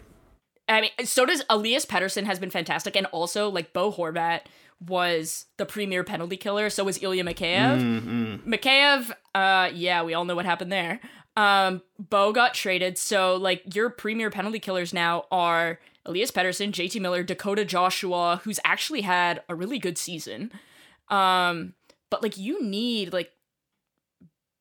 [0.68, 4.42] I mean, so does Elias Pettersson has been fantastic, and also like Bo Horvat
[4.86, 6.72] was the premier penalty killer.
[6.72, 8.44] So was Ilya Mikheyev.
[8.44, 11.00] Mikheyev, uh, yeah, we all know what happened there.
[11.38, 17.02] Um, Bo got traded, so like your premier penalty killers now are Elias Pettersson, JT
[17.02, 20.52] Miller, Dakota Joshua, who's actually had a really good season.
[21.10, 21.74] Um,
[22.10, 23.32] but like you need like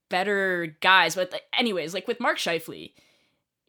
[0.08, 1.14] better guys.
[1.14, 2.92] But like, anyways, like with Mark Scheifele,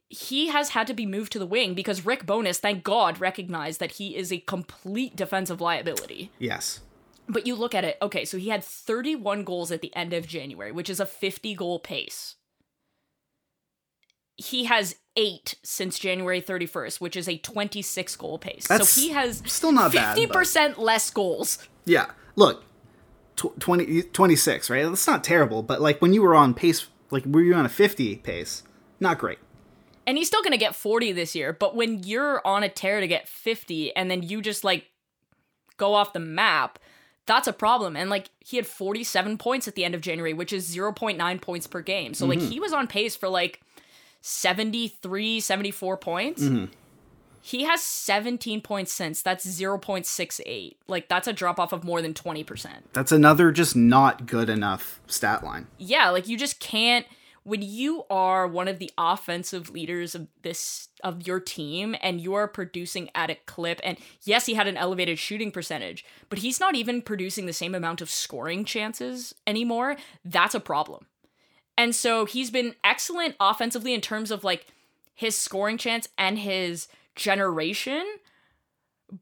[0.08, 3.80] he has had to be moved to the wing because Rick Bowness, thank God, recognized
[3.80, 6.30] that he is a complete defensive liability.
[6.38, 6.80] Yes.
[7.28, 10.28] But you look at it, okay, so he had 31 goals at the end of
[10.28, 12.36] January, which is a 50 goal pace.
[14.36, 18.66] He has eight since January 31st, which is a 26 goal pace.
[18.68, 21.66] That's so he has still not bad, but- 50% less goals.
[21.84, 22.06] Yeah.
[22.34, 22.62] Look,
[23.36, 24.84] tw- 20, 26, right?
[24.84, 27.70] That's not terrible, but like when you were on pace, like were you on a
[27.70, 28.62] 50 pace?
[29.00, 29.38] Not great.
[30.06, 33.00] And he's still going to get 40 this year, but when you're on a tear
[33.00, 34.86] to get 50 and then you just like
[35.78, 36.78] go off the map,
[37.26, 37.96] that's a problem.
[37.96, 41.66] And like he had 47 points at the end of January, which is 0.9 points
[41.66, 42.14] per game.
[42.14, 42.50] So like mm-hmm.
[42.50, 43.60] he was on pace for like
[44.26, 46.42] 73, 74 points.
[46.42, 46.64] Mm-hmm.
[47.40, 49.22] He has 17 points since.
[49.22, 50.74] That's 0.68.
[50.88, 52.68] Like that's a drop off of more than 20%.
[52.92, 55.68] That's another just not good enough stat line.
[55.78, 57.06] yeah, like you just can't
[57.44, 62.34] when you are one of the offensive leaders of this of your team and you
[62.34, 66.58] are producing at a clip and yes he had an elevated shooting percentage but he's
[66.58, 71.06] not even producing the same amount of scoring chances anymore that's a problem
[71.78, 74.66] and so he's been excellent offensively in terms of like
[75.14, 78.04] his scoring chance and his generation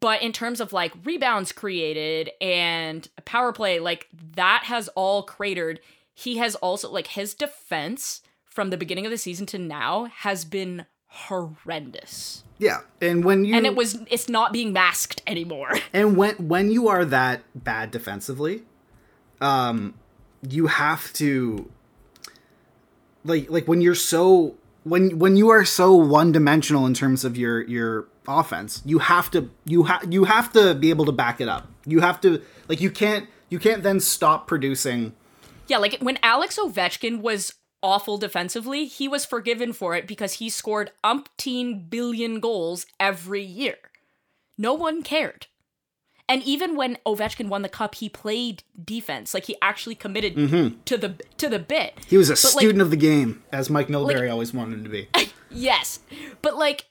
[0.00, 5.80] but in terms of like rebounds created and power play like that has all cratered
[6.14, 10.44] he has also like his defense from the beginning of the season to now has
[10.44, 12.44] been horrendous.
[12.59, 15.72] Yeah, and when you And it was it's not being masked anymore.
[15.92, 18.62] and when when you are that bad defensively,
[19.40, 19.94] um,
[20.48, 21.70] you have to
[23.24, 24.54] like like when you're so
[24.84, 29.30] when when you are so one dimensional in terms of your your offense, you have
[29.32, 31.68] to you have you have to be able to back it up.
[31.86, 35.14] You have to like you can't you can't then stop producing.
[35.66, 40.48] Yeah, like when Alex Ovechkin was awful defensively, he was forgiven for it because he
[40.50, 43.76] scored umpteen billion goals every year.
[44.56, 45.46] No one cared.
[46.28, 49.34] And even when Ovechkin won the cup, he played defense.
[49.34, 50.80] Like he actually committed mm-hmm.
[50.86, 51.94] to the to the bit.
[52.06, 54.84] He was a But, like, student of the game, as Mike Milbury always wanted him
[54.84, 55.08] to be.
[55.56, 56.00] Yes.
[56.42, 56.86] But like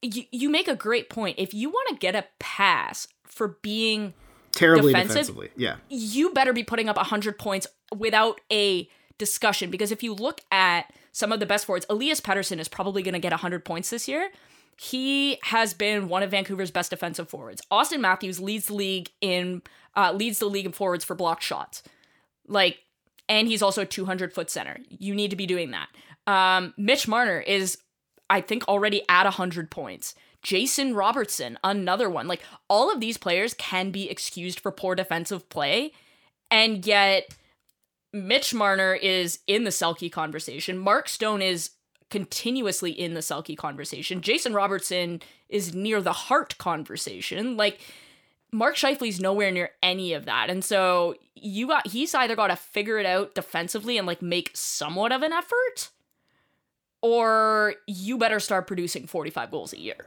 [0.00, 1.38] you, you make a great point.
[1.38, 4.14] If you want to get a pass for being
[4.52, 5.14] Terribly Defensive?
[5.14, 5.76] defensively, yeah.
[5.88, 8.88] you better be putting up 100 points without a
[9.18, 13.02] discussion because if you look at some of the best forwards, Elias Pettersson is probably
[13.02, 14.30] going to get 100 points this year.
[14.82, 17.60] He has been one of Vancouver's best defensive forwards.
[17.70, 19.60] Auston Matthews leads the league in
[19.94, 21.82] uh, leads the league in forwards for blocked shots.
[22.48, 22.78] Like
[23.28, 24.78] and he's also a 200 foot center.
[24.88, 25.88] You need to be doing that.
[26.26, 27.76] Um, Mitch Marner is
[28.30, 30.14] I think already at 100 points.
[30.42, 32.26] Jason Robertson, another one.
[32.26, 35.92] Like all of these players can be excused for poor defensive play,
[36.50, 37.36] and yet
[38.14, 40.78] Mitch Marner is in the Selke conversation.
[40.78, 41.72] Mark Stone is
[42.10, 44.20] continuously in the Selke conversation.
[44.20, 47.56] Jason Robertson is near the Hart conversation.
[47.56, 47.80] Like
[48.52, 50.50] Mark Scheifele's nowhere near any of that.
[50.50, 54.50] And so you got he's either got to figure it out defensively and like make
[54.54, 55.90] somewhat of an effort
[57.02, 60.06] or you better start producing 45 goals a year.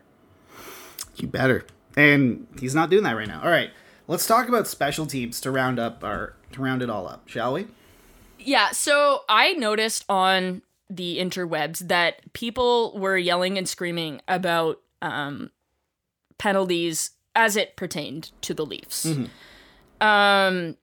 [1.15, 1.65] You better.
[1.95, 3.41] And he's not doing that right now.
[3.43, 3.71] All right.
[4.07, 7.53] Let's talk about special teams to round up our to round it all up, shall
[7.53, 7.67] we?
[8.37, 10.61] Yeah, so I noticed on
[10.95, 15.51] the interwebs that people were yelling and screaming about um,
[16.37, 19.05] penalties as it pertained to the Leafs.
[20.01, 20.77] Um,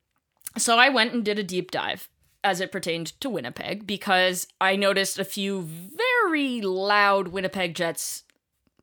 [0.57, 2.09] so I went and did a deep dive
[2.43, 8.25] as it pertained to Winnipeg because I noticed a few very loud Winnipeg Jets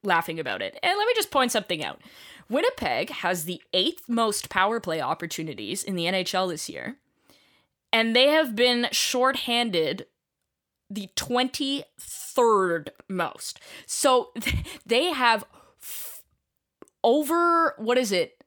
[0.03, 0.78] laughing about it.
[0.84, 2.01] And let me just point something out.
[2.49, 6.97] Winnipeg has the eighth most power play opportunities in the NHL this year
[7.91, 10.05] and they have been shorthanded
[10.89, 13.59] the 23rd most.
[13.85, 14.31] So
[14.85, 15.45] they have
[15.81, 16.23] f-
[17.03, 18.43] over, what is it?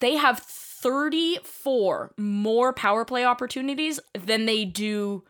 [0.00, 5.24] They have 34 more power play opportunities than they do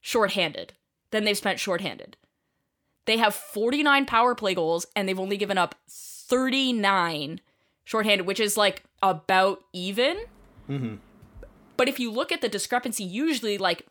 [0.00, 0.74] shorthanded,
[1.10, 2.16] than they've spent shorthanded.
[3.06, 7.40] They have 49 power play goals and they've only given up 39
[7.84, 10.18] shorthanded, which is like about even.
[10.68, 10.96] Mm-hmm.
[11.76, 13.86] But if you look at the discrepancy, usually, like,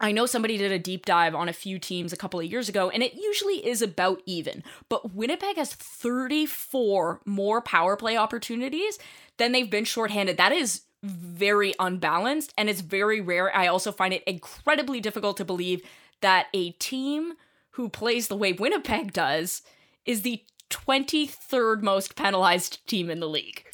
[0.00, 2.68] I know somebody did a deep dive on a few teams a couple of years
[2.68, 4.62] ago, and it usually is about even.
[4.88, 8.98] But Winnipeg has 34 more power play opportunities
[9.36, 10.36] than they've been shorthanded.
[10.36, 13.54] That is very unbalanced, and it's very rare.
[13.54, 15.82] I also find it incredibly difficult to believe
[16.20, 17.34] that a team
[17.70, 19.62] who plays the way Winnipeg does
[20.06, 23.64] is the 23rd most penalized team in the league.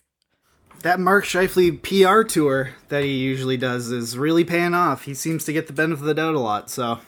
[0.83, 5.05] That Mark Scheifele PR tour that he usually does is really paying off.
[5.05, 7.01] He seems to get the benefit of the doubt a lot, so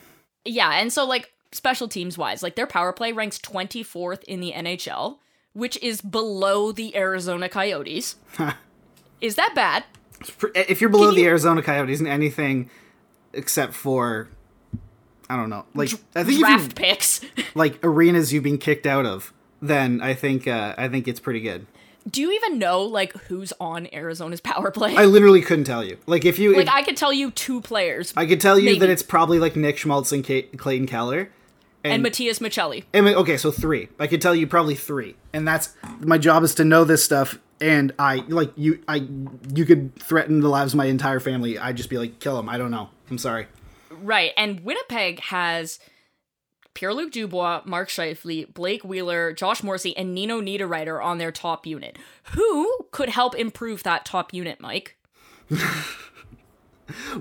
[0.45, 4.53] Yeah, and so like special teams wise, like their power play ranks 24th in the
[4.53, 5.19] NHL,
[5.55, 8.17] which is below the Arizona Coyotes.
[9.21, 9.85] is that bad?
[10.55, 12.71] if you're below Can the you- Arizona Coyotes in anything
[13.33, 14.29] except for
[15.31, 17.21] I don't know, like I think Draft you, picks.
[17.55, 21.41] like arenas you've been kicked out of, then I think uh, I think it's pretty
[21.41, 21.67] good.
[22.11, 24.97] Do you even know like who's on Arizona's power play?
[24.97, 25.99] I literally couldn't tell you.
[26.07, 28.79] Like if you, like if- I could tell you two players I could tell you
[28.79, 31.31] that it's probably like Nick Schmaltz and Kate, Clayton Keller.
[31.85, 32.85] and Matias Maccelli.
[32.93, 33.89] Mean, okay, so three.
[33.99, 37.39] I could tell you probably three, and that's my job is to know this stuff.
[37.61, 38.83] And I like you.
[38.89, 39.07] I
[39.55, 41.59] you could threaten the lives of my entire family.
[41.59, 42.49] I'd just be like, kill him.
[42.49, 42.91] I don't know.
[43.11, 43.47] I'm sorry.
[43.91, 45.79] Right, and Winnipeg has
[46.75, 51.99] Pierre-Luc Dubois, Mark Scheifele, Blake Wheeler, Josh Morrissey, and Nino Niederreiter on their top unit.
[52.35, 54.97] Who could help improve that top unit, Mike?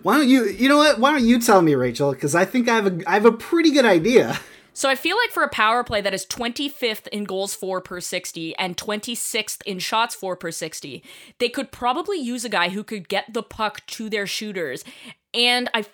[0.01, 0.45] Why don't you?
[0.45, 0.99] You know what?
[0.99, 2.11] Why don't you tell me, Rachel?
[2.11, 4.39] Because I think I have a I have a pretty good idea.
[4.73, 7.99] So I feel like for a power play that is 25th in goals for per
[7.99, 11.03] 60 and 26th in shots for per 60,
[11.39, 14.85] they could probably use a guy who could get the puck to their shooters.
[15.33, 15.85] And I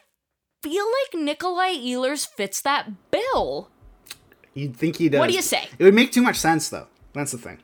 [0.61, 3.69] feel like Nikolai Ehlers fits that bill.
[4.53, 5.19] You'd think he does.
[5.19, 5.67] What do you say?
[5.77, 6.87] It would make too much sense, though.
[7.13, 7.59] That's the thing.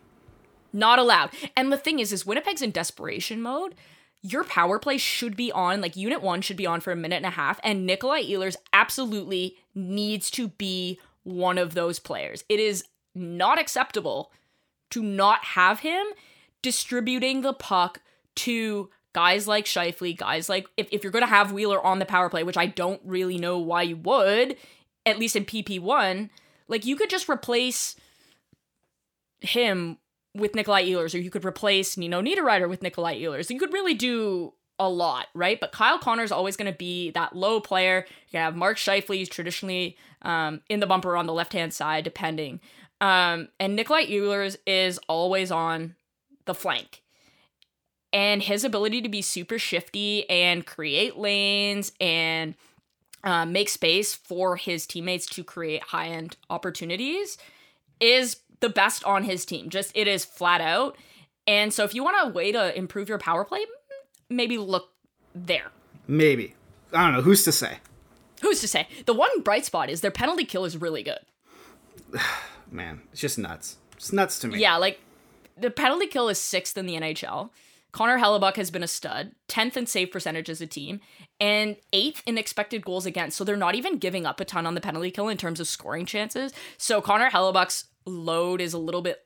[0.71, 1.31] Not allowed.
[1.55, 3.75] And the thing is, is Winnipeg's in desperation mode.
[4.21, 7.17] Your power play should be on, like unit one should be on for a minute
[7.17, 12.43] and a half, and Nikolai Ehlers absolutely needs to be one of those players.
[12.47, 14.31] It is not acceptable
[14.91, 16.05] to not have him
[16.61, 18.01] distributing the puck
[18.35, 22.29] to guys like Scheifele, guys like if, if you're gonna have Wheeler on the power
[22.29, 24.57] play, which I don't really know why you would,
[25.05, 26.29] at least in PP1,
[26.67, 27.95] like you could just replace
[29.41, 29.97] him
[30.35, 33.49] with Nikolai Ehlers, or you could replace Nino Niederreiter with Nikolai Ehlers.
[33.49, 35.59] You could really do a lot, right?
[35.59, 38.05] But Kyle Connor is always going to be that low player.
[38.29, 42.59] You have Mark who's traditionally um, in the bumper on the left hand side, depending.
[42.99, 45.95] Um, and Nikolai Ehlers is always on
[46.45, 47.02] the flank.
[48.13, 52.55] And his ability to be super shifty and create lanes and
[53.23, 57.37] uh, make space for his teammates to create high end opportunities
[57.99, 59.69] is the best on his team.
[59.69, 60.95] Just it is flat out.
[61.47, 63.65] And so if you want a way to improve your power play,
[64.29, 64.89] maybe look
[65.33, 65.71] there.
[66.07, 66.55] Maybe.
[66.93, 67.21] I don't know.
[67.21, 67.79] Who's to say?
[68.41, 68.87] Who's to say?
[69.05, 71.19] The one bright spot is their penalty kill is really good.
[72.71, 73.77] Man, it's just nuts.
[73.95, 74.59] It's nuts to me.
[74.59, 74.99] Yeah, like
[75.57, 77.49] the penalty kill is sixth in the NHL.
[77.93, 80.99] Connor Hellebuyck has been a stud, 10th in save percentage as a team,
[81.39, 83.37] and 8th in expected goals against.
[83.37, 85.67] So they're not even giving up a ton on the penalty kill in terms of
[85.67, 86.53] scoring chances.
[86.77, 89.19] So Connor Hellebuyck's load is a little bit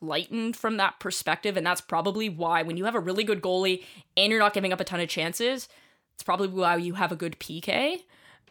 [0.00, 1.56] lightened from that perspective.
[1.56, 3.84] And that's probably why when you have a really good goalie
[4.16, 5.68] and you're not giving up a ton of chances,
[6.14, 7.98] it's probably why you have a good PK.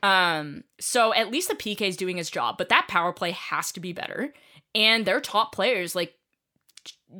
[0.03, 3.71] Um, so at least the PK is doing his job, but that power play has
[3.71, 4.33] to be better.
[4.75, 6.15] And their top players, like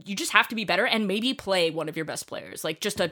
[0.05, 2.63] you just have to be better and maybe play one of your best players.
[2.63, 3.11] Like just a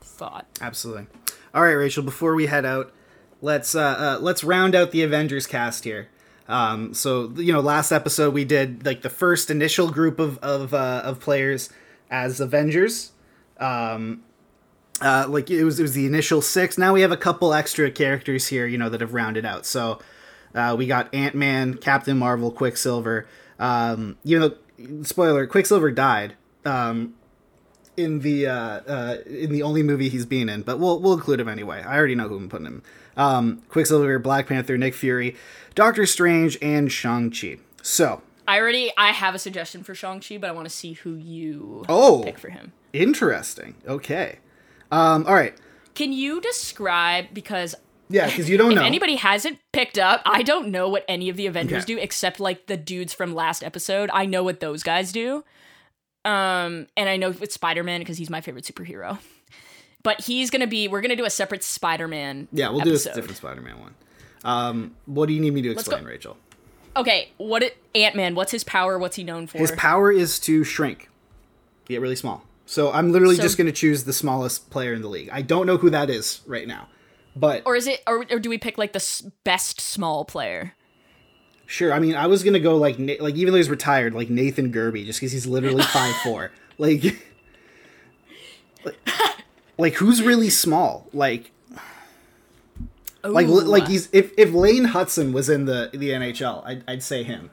[0.00, 0.46] thought.
[0.60, 1.06] Absolutely.
[1.54, 2.02] All right, Rachel.
[2.02, 2.92] Before we head out,
[3.40, 6.08] let's uh, uh let's round out the Avengers cast here.
[6.48, 10.74] Um, so you know, last episode we did like the first initial group of of
[10.74, 11.70] uh, of players
[12.10, 13.12] as Avengers.
[13.58, 14.22] Um,
[15.00, 16.78] uh, like it was it was the initial six.
[16.78, 19.66] Now we have a couple extra characters here, you know, that have rounded out.
[19.66, 20.00] So
[20.54, 23.26] uh, we got Ant Man, Captain Marvel, Quicksilver.
[23.58, 24.54] Um, you know,
[25.02, 27.14] spoiler: Quicksilver died um,
[27.96, 31.40] in the uh, uh, in the only movie he's been in, but we'll we'll include
[31.40, 31.82] him anyway.
[31.82, 32.82] I already know who I'm putting him.
[33.16, 35.34] Um, Quicksilver, Black Panther, Nick Fury,
[35.74, 37.58] Doctor Strange, and Shang Chi.
[37.82, 40.92] So I already I have a suggestion for Shang Chi, but I want to see
[40.94, 42.22] who you Oh.
[42.24, 42.72] pick for him.
[42.92, 43.74] interesting.
[43.86, 44.38] Okay.
[44.90, 45.54] Um, all right.
[45.94, 47.74] Can you describe because
[48.10, 48.84] Yeah, because you don't if know.
[48.84, 51.94] anybody hasn't picked up, I don't know what any of the Avengers Okay.
[51.94, 54.08] do except like the dudes from last episode.
[54.12, 55.44] I know what those guys do.
[56.24, 59.18] Um, and I know it's Spider Man because he's my favorite superhero.
[60.02, 60.88] But he's gonna be.
[60.88, 62.48] We're gonna do a separate Spider Man.
[62.52, 63.94] yeah, we'll do a different Spider-Man one.
[64.44, 66.04] Um, what do you need me to explain.
[66.04, 66.36] Rachel?
[66.96, 68.34] Okay, what Ant Man?
[68.34, 68.98] What's his power?
[68.98, 69.58] What's he known for?
[69.58, 71.08] His power is to shrink,
[71.86, 72.44] get really small.
[72.64, 75.30] So I'm literally So- just going to choose the smallest player in the league.
[75.32, 76.88] I don't know who that is right now,
[77.36, 78.02] but or is it?
[78.06, 80.74] Or, or do we pick like the s- best small player?
[81.66, 81.92] sure.
[81.92, 84.30] I mean, I was going to go like Na- like even though he's retired, like
[84.30, 86.50] Nathan Gerbe, just because he's literally five four.
[86.78, 87.04] Like,
[88.84, 88.96] like,
[89.78, 91.06] like who's really small?
[91.12, 91.50] Like,
[93.22, 97.22] like like he's if if Lane Hutson was in the the NHL, I'd, I'd say
[97.22, 97.50] him.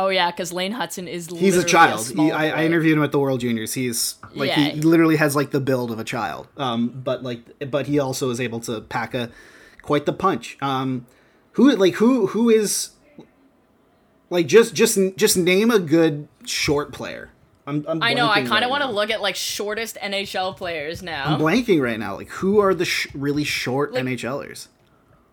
[0.00, 1.26] Oh yeah, because Lane Hutson is.
[1.26, 2.00] He's a child.
[2.02, 3.74] small He, I, I interviewed him at the World Juniors.
[3.74, 4.68] He's like he, Yeah.
[4.70, 6.46] he literally has like the build of a child.
[6.56, 9.28] Um, but like, but he also is able to pack a
[9.82, 10.56] quite the punch.
[10.62, 11.04] Um,
[11.52, 12.90] who like who who is
[14.30, 17.30] like just just just name a good short player.
[17.66, 18.28] I'm, I'm I know.
[18.28, 21.24] I kind right of want to look at like shortest NHL players now.
[21.26, 22.14] I'm blanking right now.
[22.16, 24.68] Like who are the sh- really short NHLers?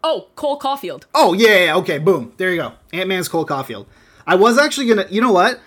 [0.04, 1.04] oh, Cole Caufield.
[1.14, 2.34] Oh yeah, yeah, yeah, okay, boom.
[2.38, 2.74] There you go.
[2.94, 3.86] Ant Man's Cole Caufield.
[4.28, 5.06] I was actually gonna.
[5.10, 5.60] You know what?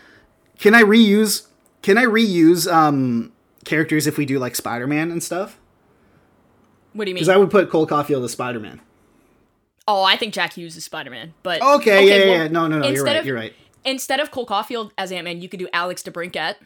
[0.58, 1.46] Can I reuse?
[1.82, 3.32] Can I reuse um
[3.64, 5.58] characters if we do like Spider Man and stuff?
[6.92, 7.22] What do you mean?
[7.22, 8.80] Because I would put Cole Caufield as Spider Man.
[9.86, 11.34] oh, I think Jack Hughes is Spider Man.
[11.42, 12.48] But Okay, yeah, yeah, well, yeah.
[12.48, 12.88] No, no, no.
[12.88, 13.16] You're right.
[13.16, 13.54] of- you're right.
[13.84, 16.56] Instead of Cole Caufield as Ant Man, you could do Alex DeBrincat.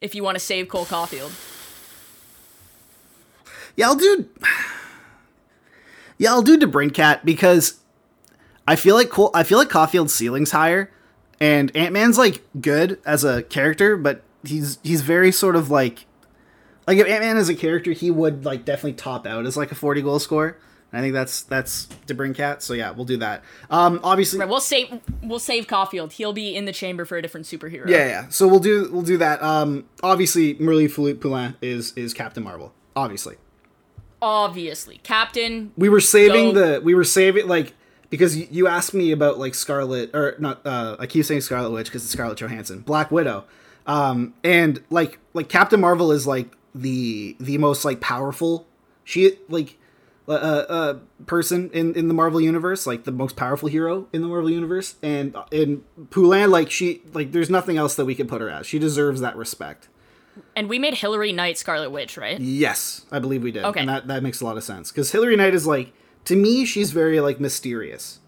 [0.00, 1.32] If you want to save Cole Caufield.
[3.76, 4.26] Yeah, I'll do.
[6.18, 7.80] Yeah, I'll do DeBrincat because
[8.68, 10.90] I feel like Cole, I feel like Caufield's ceiling's higher,
[11.40, 16.06] and Ant Man's like good as a character, but he's he's very sort of like
[16.86, 19.72] like if Ant Man is a character, he would like definitely top out as like
[19.72, 20.58] a forty goal scorer.
[20.92, 22.62] I think that's that's DeBrincat.
[22.62, 23.44] So yeah, we'll do that.
[23.70, 26.10] Um, obviously, Right, we'll save we'll save Caufield.
[26.12, 27.88] He'll be in the chamber for a different superhero.
[27.88, 28.28] yeah, yeah.
[28.28, 29.40] So we'll do we'll do that.
[29.40, 32.72] Um, obviously, Merle Poulin is is Captain Marvel.
[32.96, 33.36] Obviously,
[34.20, 34.98] Obviously.
[35.04, 36.74] Captain we were saving Go.
[36.74, 37.72] the we were saving like
[38.10, 41.70] because you, you asked me about like Scarlet or not uh I keep saying Scarlet
[41.70, 43.44] Witch because it's Scarlett Johansson Black Widow
[43.86, 48.66] um and like like Captain Marvel is like the the most like powerful
[49.04, 49.76] she like
[50.28, 54.28] uh, uh, person in, in the Marvel universe, like the most powerful hero in the
[54.28, 58.40] Marvel universe, and in Poulin, like she like there's nothing else that we can put
[58.40, 58.66] her as.
[58.66, 59.88] She deserves that respect.
[60.54, 62.38] And we made Hilary Knight Scarlet Witch, right?
[62.40, 63.64] Yes, I believe we did.
[63.64, 63.80] Okay.
[63.80, 65.92] and that that makes a lot of sense because Hilary Knight is like
[66.24, 68.18] to me, she's very like mysterious.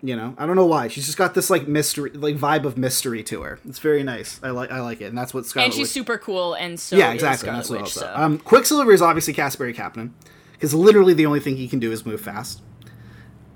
[0.00, 0.86] You know, I don't know why.
[0.86, 3.58] She's just got this like mystery, like vibe of mystery to her.
[3.68, 4.38] It's very nice.
[4.44, 6.78] I like I like it, and that's what Scarlet and she's Witch- super cool, and
[6.78, 7.50] so yeah, exactly.
[7.50, 8.12] That's what Witch, so.
[8.14, 10.12] Um, Quicksilver is obviously Kasperi Kapanen
[10.52, 12.62] because literally the only thing he can do is move fast.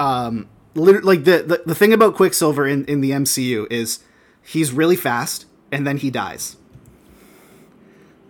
[0.01, 4.01] Um, lit- like the, the the thing about Quicksilver in in the MCU is
[4.43, 6.57] he's really fast and then he dies.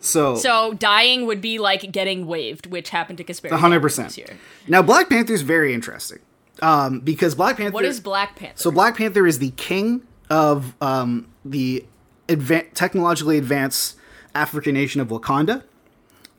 [0.02, 3.52] So, so dying would be like getting waived, which happened to Kasperi.
[3.52, 4.08] a hundred Captain percent.
[4.08, 4.38] this year.
[4.66, 6.18] Now Black Panther is very interesting
[6.60, 7.72] um, because Black Panther.
[7.72, 8.58] What is Black Panther?
[8.58, 11.84] So Black Panther is the king of um, the
[12.28, 13.96] adva- technologically advanced
[14.34, 15.62] African nation of Wakanda.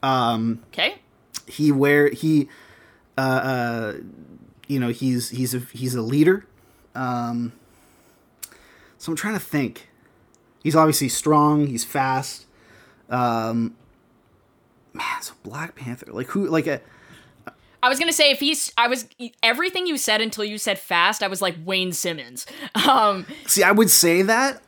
[0.04, 0.96] okay.
[1.48, 2.50] he wear he
[3.18, 3.94] uh, uh
[4.68, 6.46] you know he's he's a he's a leader
[6.96, 7.52] um
[8.98, 9.90] so i'm trying to think
[10.64, 12.46] he's obviously strong he's fast
[13.10, 13.76] um
[14.94, 16.82] man so black panther like who like a
[17.82, 19.08] I was gonna say if he's, I was
[19.44, 21.22] everything you said until you said fast.
[21.22, 22.46] I was like Wayne Simmonds.
[22.88, 24.62] Um, see i would say that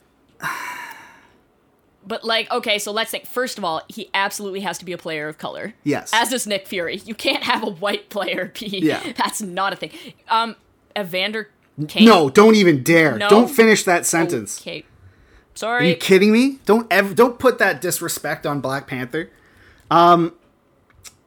[2.07, 3.25] but like, okay, so let's think.
[3.25, 5.73] First of all, he absolutely has to be a player of color.
[5.83, 6.11] Yes.
[6.13, 6.97] As does Nick Fury.
[6.97, 8.67] You can't have a white player be.
[8.79, 9.01] Yeah.
[9.17, 9.91] That's not a thing.
[10.29, 10.55] Um,
[10.97, 11.49] Evander
[11.87, 12.05] Kane.
[12.05, 13.27] no don't even dare No?
[13.27, 14.85] don't finish that sentence Okay.
[15.63, 19.29] Are you kidding me don't ever don't put that disrespect on black panther
[19.89, 20.33] um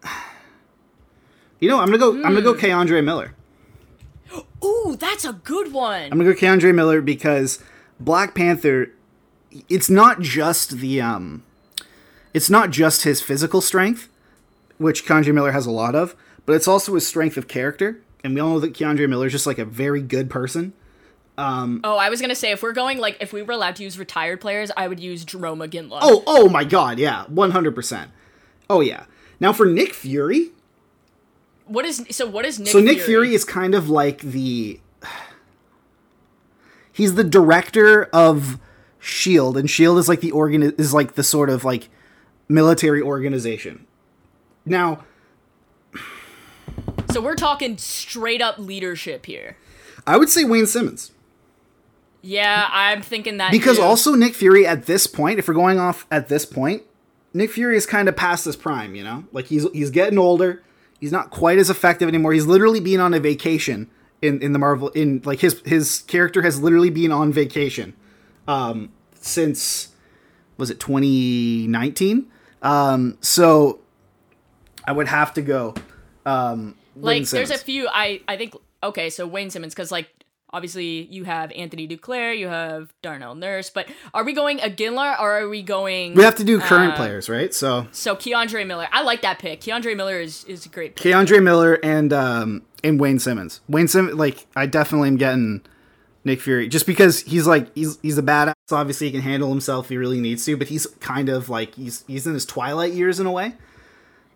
[1.60, 2.60] you know i'm gonna go i'm gonna go Hmm.
[2.60, 3.34] K'Andre miller
[4.64, 6.02] Ooh, that's a good one.
[6.04, 7.62] I'm gonna go K'Andre Miller because
[8.00, 8.92] Black Panther.
[9.68, 11.44] It's not just the um,
[12.34, 14.08] it's not just his physical strength,
[14.76, 16.14] which K'Andre Miller has a lot of,
[16.44, 18.00] but it's also his strength of character.
[18.24, 20.72] And we all know that K'Andre Miller is just like a very good person.
[21.38, 23.84] Um, oh, I was gonna say if we're going like if we were allowed to
[23.84, 26.00] use retired players, I would use Jarome Iginla.
[26.02, 28.10] Oh, oh my God, yeah, one hundred percent.
[28.68, 29.04] Oh yeah.
[29.38, 30.50] Now for Nick Fury,
[31.66, 32.26] what is so?
[32.26, 32.68] What is Nick?
[32.68, 34.80] so Nick Fury is kind of like the
[36.92, 38.58] he's the director of
[38.98, 41.88] Shield, and Shield is like the organ is like the sort of like
[42.48, 43.86] military organization.
[44.66, 45.04] Now,
[47.12, 49.56] So we're talking straight up leadership here.
[50.04, 51.12] I would say Wayne Simmonds
[52.22, 53.82] Yeah, I'm thinking that because too.
[53.82, 56.82] also Nick Fury at this point, if we're going off at this point,
[57.32, 58.94] Nick Fury is kind of past his prime.
[58.94, 60.62] You know, like he's he's getting older.
[61.00, 62.32] He's not quite as effective anymore.
[62.32, 63.88] He's literally been on a vacation
[64.20, 67.94] in in the Marvel in like his his character has literally been on vacation
[68.48, 69.88] um since
[70.56, 72.26] was it 2019
[72.62, 73.78] um so
[74.86, 75.74] i would have to go
[76.24, 80.08] um like there's a few I I think okay, so Wayne Simmonds because like
[80.50, 85.40] obviously you have Anthony Duclair, you have Darnell Nurse, but are we going Iginla or
[85.40, 86.14] are we going?
[86.14, 89.38] we have to do current uh, players right so So K'Andre Miller, I like that
[89.38, 89.60] pick.
[89.60, 91.12] K'Andre Miller is is a great pick.
[91.12, 93.60] K'Andre Miller and um and Wayne Simmonds.
[93.68, 95.62] Wayne Simmonds, like I definitely am getting
[96.24, 98.54] Nick Fury just because he's like he's he's a badass.
[98.70, 101.74] Obviously, he can handle himself if he really needs to, but he's kind of like
[101.74, 103.54] he's he's in his twilight years in a way.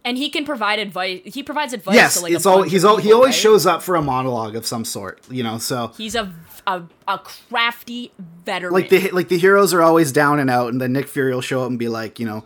[0.05, 1.21] And he can provide advice.
[1.25, 1.95] He provides advice.
[1.95, 3.35] yes, to, like, it's a all he's all he always right?
[3.35, 5.59] shows up for a monologue of some sort, you know.
[5.59, 6.33] So He's a
[6.67, 8.13] a, a crafty
[8.45, 8.73] veteran.
[8.73, 11.41] like the like the heroes are always down and out, and then Nick Fury will
[11.41, 12.45] show up and be like, you know,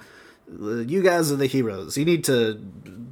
[0.86, 1.96] you guys are the heroes.
[1.98, 2.61] You need to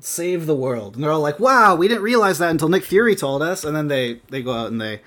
[0.00, 3.14] save the world, and they're all like, wow, we didn't realize that until Nick Fury
[3.16, 5.00] told us, and then they they go out and they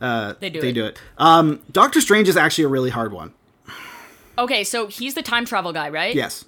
[0.00, 0.72] uh They do they it.
[0.74, 0.98] do it.
[1.18, 3.32] Um, Doctor Strange is actually a really hard one.
[4.38, 6.14] okay, so he's the time travel guy, right?
[6.14, 6.44] Yes.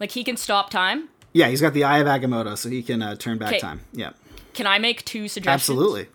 [0.00, 1.08] Like he can stop time.
[1.34, 3.58] Yeah, he's got the Eye of Agamotto, so he can uh, turn back Okay.
[3.58, 3.80] time.
[3.92, 4.10] Yeah,
[4.54, 5.52] Can I make two suggestions?
[5.68, 6.06] absolutely.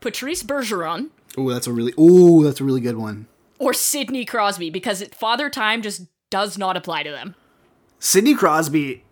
[0.00, 3.26] Patrice Bergeron Oh, that's a really oh, that's a really good one.
[3.58, 7.34] or Sidney Crosby because it, Father Time just does not apply to them.
[7.98, 9.02] Sidney Crosby,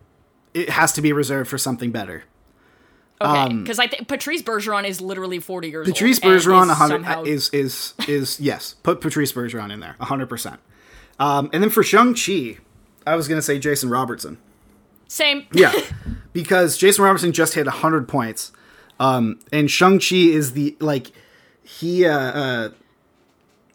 [0.53, 2.23] it has to be reserved for something better.
[3.21, 6.33] Okay, because I think Patrice Bergeron is literally forty years Um, Patrice old.
[6.33, 8.75] and Bergeron, is 100 somehow- is is is yes.
[8.83, 10.59] Put Patrice Bergeron in there, hundred percent.
[11.19, 12.57] Um, and then for Shang Chi,
[13.07, 14.37] I was gonna say Jason Robertson.
[15.07, 15.47] Same.
[15.53, 15.73] Yeah,
[16.33, 18.51] because Jason Robertson just hit hundred points,
[18.99, 21.11] um, and Shang Chi is the like
[21.63, 22.69] he uh, uh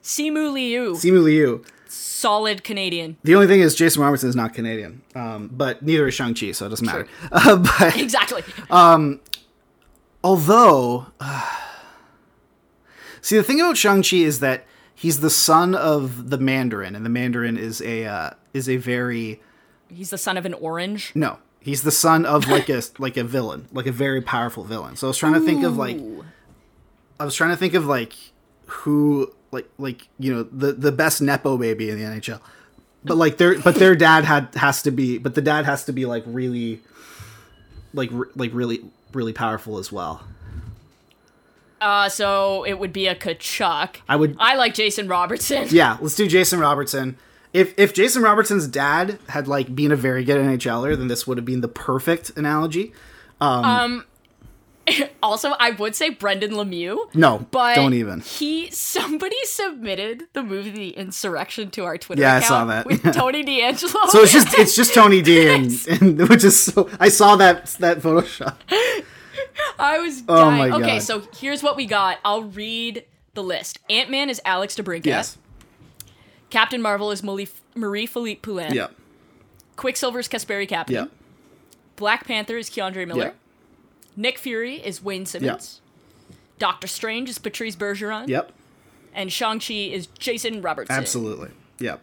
[0.03, 1.65] Simu Liu, Simu Liu.
[1.89, 3.17] solid Canadian.
[3.25, 6.53] The only thing is Jason Robertson is not Canadian, um, but neither is Shang Chi,
[6.53, 7.07] so it doesn't matter.
[7.33, 8.43] Uh, but Exactly.
[8.71, 9.21] Um,
[10.25, 11.47] although uh,
[13.21, 14.65] see the thing about shang-chi is that
[14.95, 19.41] he's the son of the mandarin and the mandarin is a uh, is a very
[19.89, 21.13] He's the son of an orange.
[21.15, 24.97] no He's the son of like a like a villain, like a very powerful villain.
[24.97, 25.99] So I was trying to think of like
[27.19, 28.15] I was trying to think of like
[28.67, 32.41] who like like you know the the best nepo baby in the NHL.
[33.05, 35.93] But like their but their dad had has to be but the dad has to
[35.93, 36.81] be like really
[37.93, 40.23] like re- like really really powerful as well.
[41.81, 43.97] Uh, so it would be a Tkachuk.
[44.09, 45.69] I would I like Jason Robertson.
[45.71, 47.19] Yeah, let's do Jason Robertson.
[47.53, 51.39] If if Jason Robertson's dad had like been a very good NHLer, then this would
[51.39, 52.93] have been the perfect analogy.
[53.41, 54.05] um
[55.23, 57.15] Also, I would say Brendan Lemieux.
[57.15, 58.21] No, But don't even.
[58.21, 62.87] He somebody submitted the movie The Insurrection to our Twitter Yeah, I saw that.
[62.87, 64.09] with Tony DeAngelo.
[64.09, 67.67] So it's just it's just Tony D and, and which is so I saw that
[67.81, 68.55] that Photoshop.
[69.79, 70.71] I was Oh dying.
[70.71, 72.19] my Okay, so here's what we got.
[72.25, 73.79] I'll read the list.
[73.91, 75.05] Ant Man is Alex DeBrincat.
[75.07, 75.37] Yes.
[76.51, 78.73] Captain Marvel is Marie, Philip Poulin.
[78.73, 78.95] Yep.
[79.77, 80.91] Quicksilver is Kasperi Kapanen.
[80.91, 81.11] Yep.
[81.97, 83.25] Black Panther is K'Andre Miller.
[83.25, 83.37] Yep.
[84.17, 85.81] Nick Fury is Wayne Simmonds.
[86.59, 88.29] Doctor Strange is Patrice Bergeron.
[88.29, 88.53] Yep.
[89.15, 90.97] And Shang-Chi is Jason Robertson.
[90.97, 91.51] Absolutely.
[91.79, 92.01] Yep.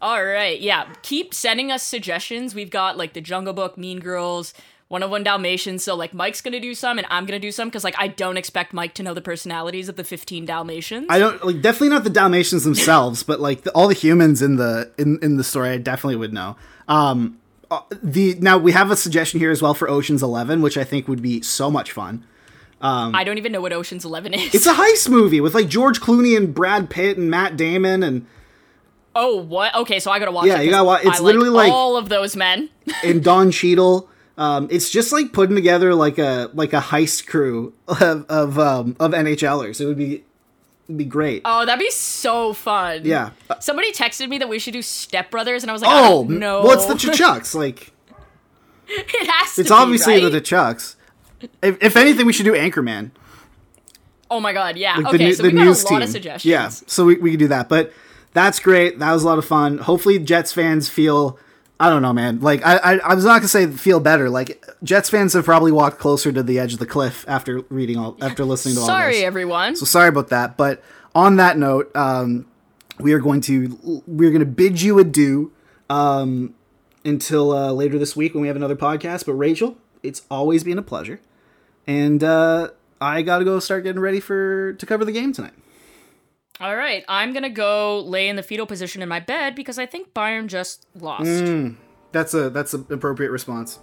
[0.00, 0.92] All right, yeah.
[1.02, 2.54] Keep sending us suggestions.
[2.54, 4.54] We've got like the Jungle Book, Mean Girls,
[4.88, 5.84] 101 Dalmatians.
[5.84, 8.36] So like Mike's gonna do some, and I'm gonna do some because like I don't
[8.36, 11.06] expect Mike to know the personalities of the 15 Dalmatians.
[11.08, 14.56] I don't like definitely not the Dalmatians themselves, but like the, all the humans in
[14.56, 16.56] the in in the story, I definitely would know.
[16.88, 17.38] Um,
[17.70, 20.84] uh, the now we have a suggestion here as well for Ocean's Eleven, which I
[20.84, 22.24] think would be so much fun.
[22.80, 24.54] Um, I don't even know what Ocean's Eleven is.
[24.54, 28.24] It's a heist movie with like George Clooney and Brad Pitt and Matt Damon and
[29.14, 29.74] oh, what?
[29.74, 30.46] Okay, so I gotta watch.
[30.46, 31.04] Yeah, you gotta watch.
[31.04, 32.70] it's I literally like- all of those men.
[33.04, 34.08] and Don Cheadle.
[34.38, 38.96] Um, it's just like putting together like a like a heist crew of of um,
[39.00, 39.80] of NHLers.
[39.80, 40.24] It would be
[40.94, 41.42] be great.
[41.44, 43.02] Oh, that'd be so fun.
[43.04, 43.30] yeah.
[43.60, 46.38] Somebody texted me that we should do Step Brothers, and I was like, oh don't
[46.38, 46.62] know.
[46.62, 47.54] well, it's the Chucks.
[47.54, 47.92] Like
[48.86, 50.32] it has to it's be, obviously right?
[50.32, 50.96] the Chucks.
[51.60, 53.10] If, if anything, we should do Anchorman.
[54.30, 54.96] Oh my god, yeah.
[54.98, 56.02] Like okay, the, so the we got a lot team.
[56.02, 56.44] of suggestions.
[56.44, 57.68] Yeah, so we, we could do that.
[57.68, 57.92] But
[58.34, 59.00] that's great.
[59.00, 59.78] That was a lot of fun.
[59.78, 61.38] Hopefully, Jets fans feel.
[61.80, 62.40] I don't know, man.
[62.40, 64.28] Like I, I, I was not gonna say feel better.
[64.28, 67.96] Like Jets fans have probably walked closer to the edge of the cliff after reading
[67.96, 69.24] all, after listening to all Sorry, this.
[69.24, 69.76] everyone.
[69.76, 70.56] So sorry about that.
[70.56, 70.82] But
[71.14, 72.46] on that note, um,
[72.98, 75.52] we are going to we're going to bid you adieu
[75.88, 76.54] um,
[77.04, 79.24] until uh, later this week when we have another podcast.
[79.26, 81.20] But Rachel, it's always been a pleasure,
[81.86, 82.70] and uh,
[83.00, 85.54] I got to go start getting ready for to cover the game tonight.
[86.60, 89.86] All right, I'm gonna go lay in the fetal position in my bed because I
[89.86, 91.24] think Bayern just lost.
[91.24, 91.76] Mm.
[92.10, 93.78] That's a that's an appropriate response.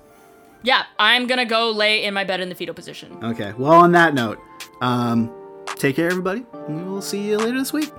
[0.62, 3.18] Yeah, I'm gonna go lay in my bed in the fetal position.
[3.24, 3.54] Okay.
[3.58, 4.40] Well, on that note,
[4.82, 5.32] um,
[5.76, 6.46] take care, everybody.
[6.68, 7.92] We will see you later this week.